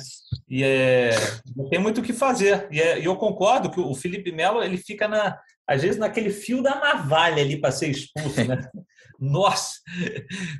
[0.48, 1.10] E é,
[1.56, 2.66] não tem muito o que fazer.
[2.70, 6.62] E, é, eu concordo que o Felipe Melo ele fica na, às vezes naquele fio
[6.62, 8.68] da navalha ali para ser expulso, né?
[9.20, 9.74] Nossa!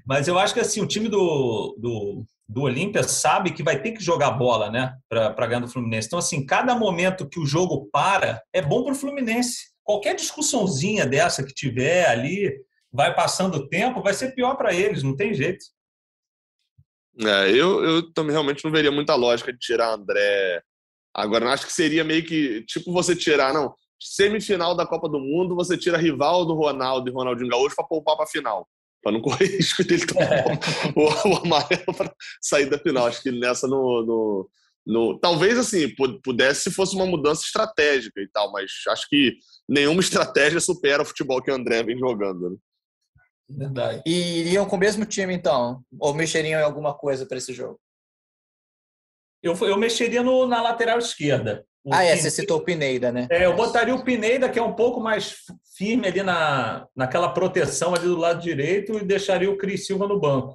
[0.07, 3.93] Mas eu acho que assim, o time do, do, do Olímpia sabe que vai ter
[3.93, 4.95] que jogar bola, né?
[5.09, 6.07] Para ganhar do Fluminense.
[6.07, 9.73] Então, assim, cada momento que o jogo para é bom para o Fluminense.
[9.83, 12.53] Qualquer discussãozinha dessa que tiver ali,
[12.93, 15.65] vai passando o tempo, vai ser pior para eles, não tem jeito.
[17.21, 20.63] É, eu, eu também realmente não veria muita lógica de tirar André.
[21.15, 25.55] Agora, acho que seria meio que tipo você tirar, não, semifinal da Copa do Mundo,
[25.55, 28.69] você tira rival do Ronaldo e Ronaldinho Gaúcho para poupar para a final.
[29.03, 30.45] Para não correr risco dele tomar é.
[30.97, 33.07] o, o, amarelo para sair da final.
[33.07, 34.51] Acho que nessa no, no,
[34.87, 35.93] no, talvez assim
[36.23, 39.37] pudesse se fosse uma mudança estratégica e tal, mas acho que
[39.69, 42.51] nenhuma estratégia supera o futebol que o André vem jogando.
[42.51, 42.57] Né?
[43.57, 44.03] Verdade.
[44.07, 45.83] E iriam com o mesmo time, então?
[45.99, 47.79] Ou mexeriam em alguma coisa para esse jogo?
[49.43, 51.65] Eu, eu mexeria no, na lateral esquerda.
[51.85, 53.27] O ah, é, você citou o Pineda, né?
[53.29, 55.39] É, eu botaria o Pineda, que é um pouco mais
[55.77, 60.21] firme ali na, naquela proteção ali do lado direito, e deixaria o Cris Silva no
[60.21, 60.55] banco.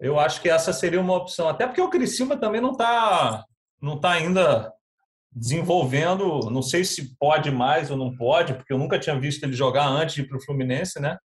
[0.00, 1.46] Eu acho que essa seria uma opção.
[1.46, 3.44] Até porque o Cris Silva também não está
[3.82, 4.72] não tá ainda
[5.32, 9.52] desenvolvendo, não sei se pode mais ou não pode, porque eu nunca tinha visto ele
[9.52, 11.16] jogar antes de ir para o Fluminense, né?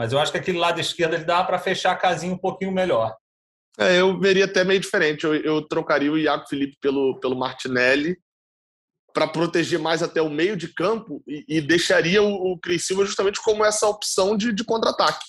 [0.00, 2.72] Mas eu acho que aquele lado esquerdo ele dá para fechar a casinha um pouquinho
[2.72, 3.14] melhor.
[3.78, 5.24] É, eu veria até meio diferente.
[5.24, 8.16] Eu, eu trocaria o Iago Felipe pelo, pelo Martinelli
[9.12, 13.04] para proteger mais até o meio de campo e, e deixaria o, o Cris Silva
[13.04, 15.26] justamente como essa opção de, de contra-ataque.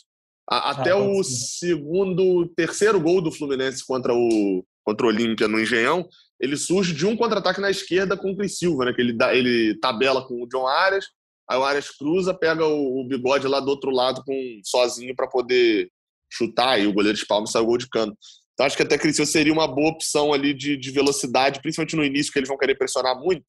[0.47, 6.07] Até ah, o segundo, terceiro gol do Fluminense contra o, contra o Olímpia no Engenhão,
[6.39, 8.93] ele surge de um contra-ataque na esquerda com o Cris Silva, né?
[8.93, 11.07] Que ele, dá, ele tabela com o John Arias,
[11.51, 15.27] aí o Arias cruza, pega o, o bigode lá do outro lado com sozinho para
[15.27, 15.89] poder
[16.31, 18.15] chutar, e o goleiro de palma sai o gol de canto.
[18.53, 21.95] Então acho que até Cris Silva seria uma boa opção ali de, de velocidade, principalmente
[21.95, 23.43] no início, que eles vão querer pressionar muito.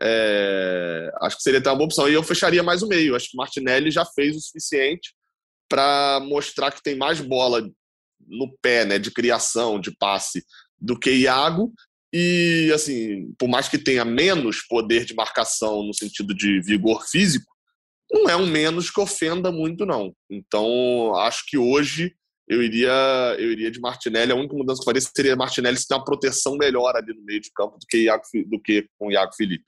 [0.00, 2.08] É, acho que seria até uma boa opção.
[2.08, 3.16] E eu fecharia mais o meio.
[3.16, 5.14] Acho que Martinelli já fez o suficiente
[5.68, 7.62] para mostrar que tem mais bola
[8.26, 10.44] no pé, né, de criação, de passe,
[10.78, 11.72] do que Iago.
[12.12, 17.50] E, assim, por mais que tenha menos poder de marcação no sentido de vigor físico,
[18.12, 20.14] não é um menos que ofenda muito, não.
[20.30, 22.14] Então, acho que hoje
[22.46, 22.92] eu iria,
[23.38, 24.32] eu iria de Martinelli.
[24.32, 27.40] A única mudança que faria seria Martinelli se ter uma proteção melhor ali no meio
[27.40, 29.64] de campo do que, Iago, do que com o Iago Felipe.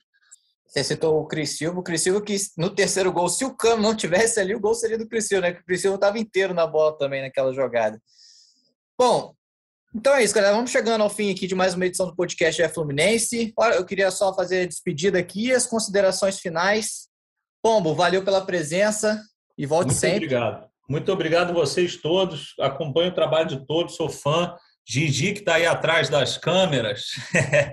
[0.67, 1.79] Você citou o Cris Silva.
[1.79, 4.75] O Cris Silva que no terceiro gol, se o Cano não tivesse ali, o gol
[4.75, 5.51] seria do Cris Silva, né?
[5.51, 7.99] Porque o Cris Silva estava inteiro na bola também naquela jogada.
[8.97, 9.34] Bom,
[9.95, 10.55] então é isso, galera.
[10.55, 13.53] Vamos chegando ao fim aqui de mais uma edição do podcast é Fluminense.
[13.73, 17.07] Eu queria só fazer a despedida aqui, as considerações finais.
[17.63, 19.21] Pombo, valeu pela presença
[19.57, 20.19] e volte Muito sempre.
[20.19, 20.69] Muito obrigado.
[20.87, 22.53] Muito obrigado a vocês todos.
[22.59, 24.55] Acompanho o trabalho de todos, sou fã.
[24.87, 27.05] Gigi, que está aí atrás das câmeras,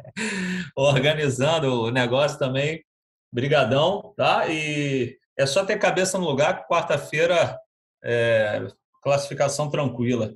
[0.74, 2.82] organizando o negócio também.
[3.30, 4.46] Brigadão, tá?
[4.48, 7.58] E é só ter cabeça no lugar que quarta-feira
[8.02, 8.66] é
[9.02, 10.34] classificação tranquila.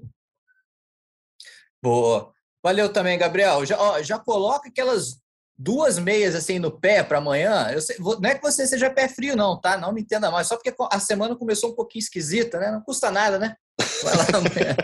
[1.82, 2.32] Boa.
[2.62, 3.64] Valeu também, Gabriel.
[3.64, 5.20] Já, ó, já coloca aquelas
[5.58, 7.70] duas meias assim no pé para amanhã.
[7.72, 9.76] Eu sei, não é que você seja pé frio, não, tá?
[9.76, 10.48] Não me entenda mais.
[10.48, 12.70] Só porque a semana começou um pouquinho esquisita, né?
[12.70, 13.54] Não custa nada, né?
[14.02, 14.76] Vai lá amanhã.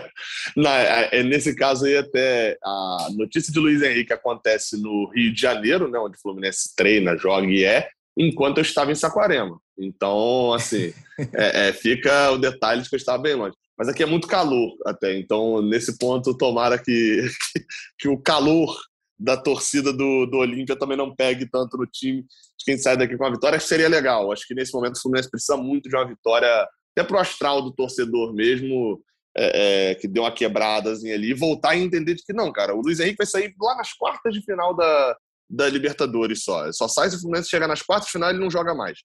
[0.56, 5.32] não, é, é, nesse caso aí, até a notícia de Luiz Henrique acontece no Rio
[5.32, 5.98] de Janeiro, né?
[5.98, 9.58] Onde o Fluminense treina, joga e é, enquanto eu estava em Saquarema.
[9.78, 10.92] Então, assim,
[11.34, 13.56] é, é, fica o detalhe de que eu estava bem longe.
[13.82, 17.66] Mas aqui é muito calor até, então nesse ponto tomara que, que,
[17.98, 18.72] que o calor
[19.18, 23.16] da torcida do, do Olímpia também não pegue tanto no time de quem sai daqui
[23.16, 23.56] com a vitória.
[23.56, 24.30] Acho que seria legal.
[24.30, 26.48] Acho que nesse momento o Fluminense precisa muito de uma vitória,
[26.96, 29.02] até pro astral do torcedor mesmo,
[29.36, 32.76] é, é, que deu uma quebradazinha ali, e voltar a entender de que não, cara,
[32.76, 35.16] o Luiz Henrique vai sair lá nas quartas de final da,
[35.50, 36.70] da Libertadores só.
[36.70, 39.00] Só sai se o Fluminense chegar nas quartas de final e ele não joga mais.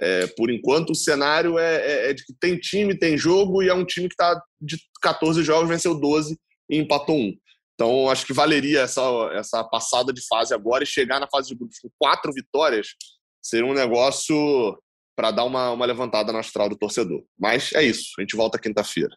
[0.00, 3.68] É, por enquanto, o cenário é, é, é, de que tem time, tem jogo, e
[3.68, 6.38] é um time que está de 14 jogos, venceu 12
[6.70, 7.34] e empatou um.
[7.74, 11.54] Então, acho que valeria essa, essa passada de fase agora e chegar na fase de
[11.54, 12.88] grupos com quatro vitórias
[13.40, 14.36] seria um negócio
[15.16, 17.24] para dar uma, uma levantada na astral do torcedor.
[17.38, 19.16] Mas é isso, a gente volta quinta-feira.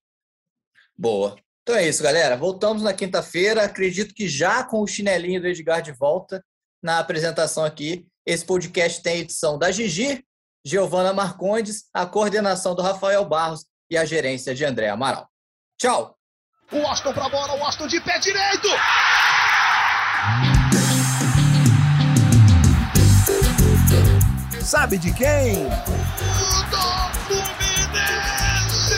[0.97, 1.35] Boa.
[1.63, 2.35] Então é isso, galera.
[2.35, 3.63] Voltamos na quinta-feira.
[3.63, 6.43] Acredito que já com o chinelinho do Edgar de volta
[6.83, 8.05] na apresentação aqui.
[8.25, 10.23] Esse podcast tem edição da Gigi,
[10.63, 15.27] Giovana Marcondes, a coordenação do Rafael Barros e a gerência de André Amaral.
[15.77, 16.15] Tchau!
[16.71, 18.67] O Austin pra bola, o Austin de pé direito!
[24.61, 25.55] Sabe de quem?
[26.69, 26.85] Do
[27.25, 28.95] Fluminense!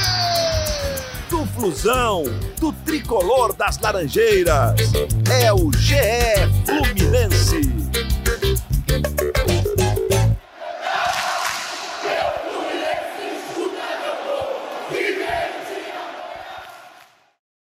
[1.30, 2.24] Do Flusão,
[2.60, 4.76] do tricolor das Laranjeiras.
[5.32, 5.96] É o GE
[6.66, 7.83] Fluminense.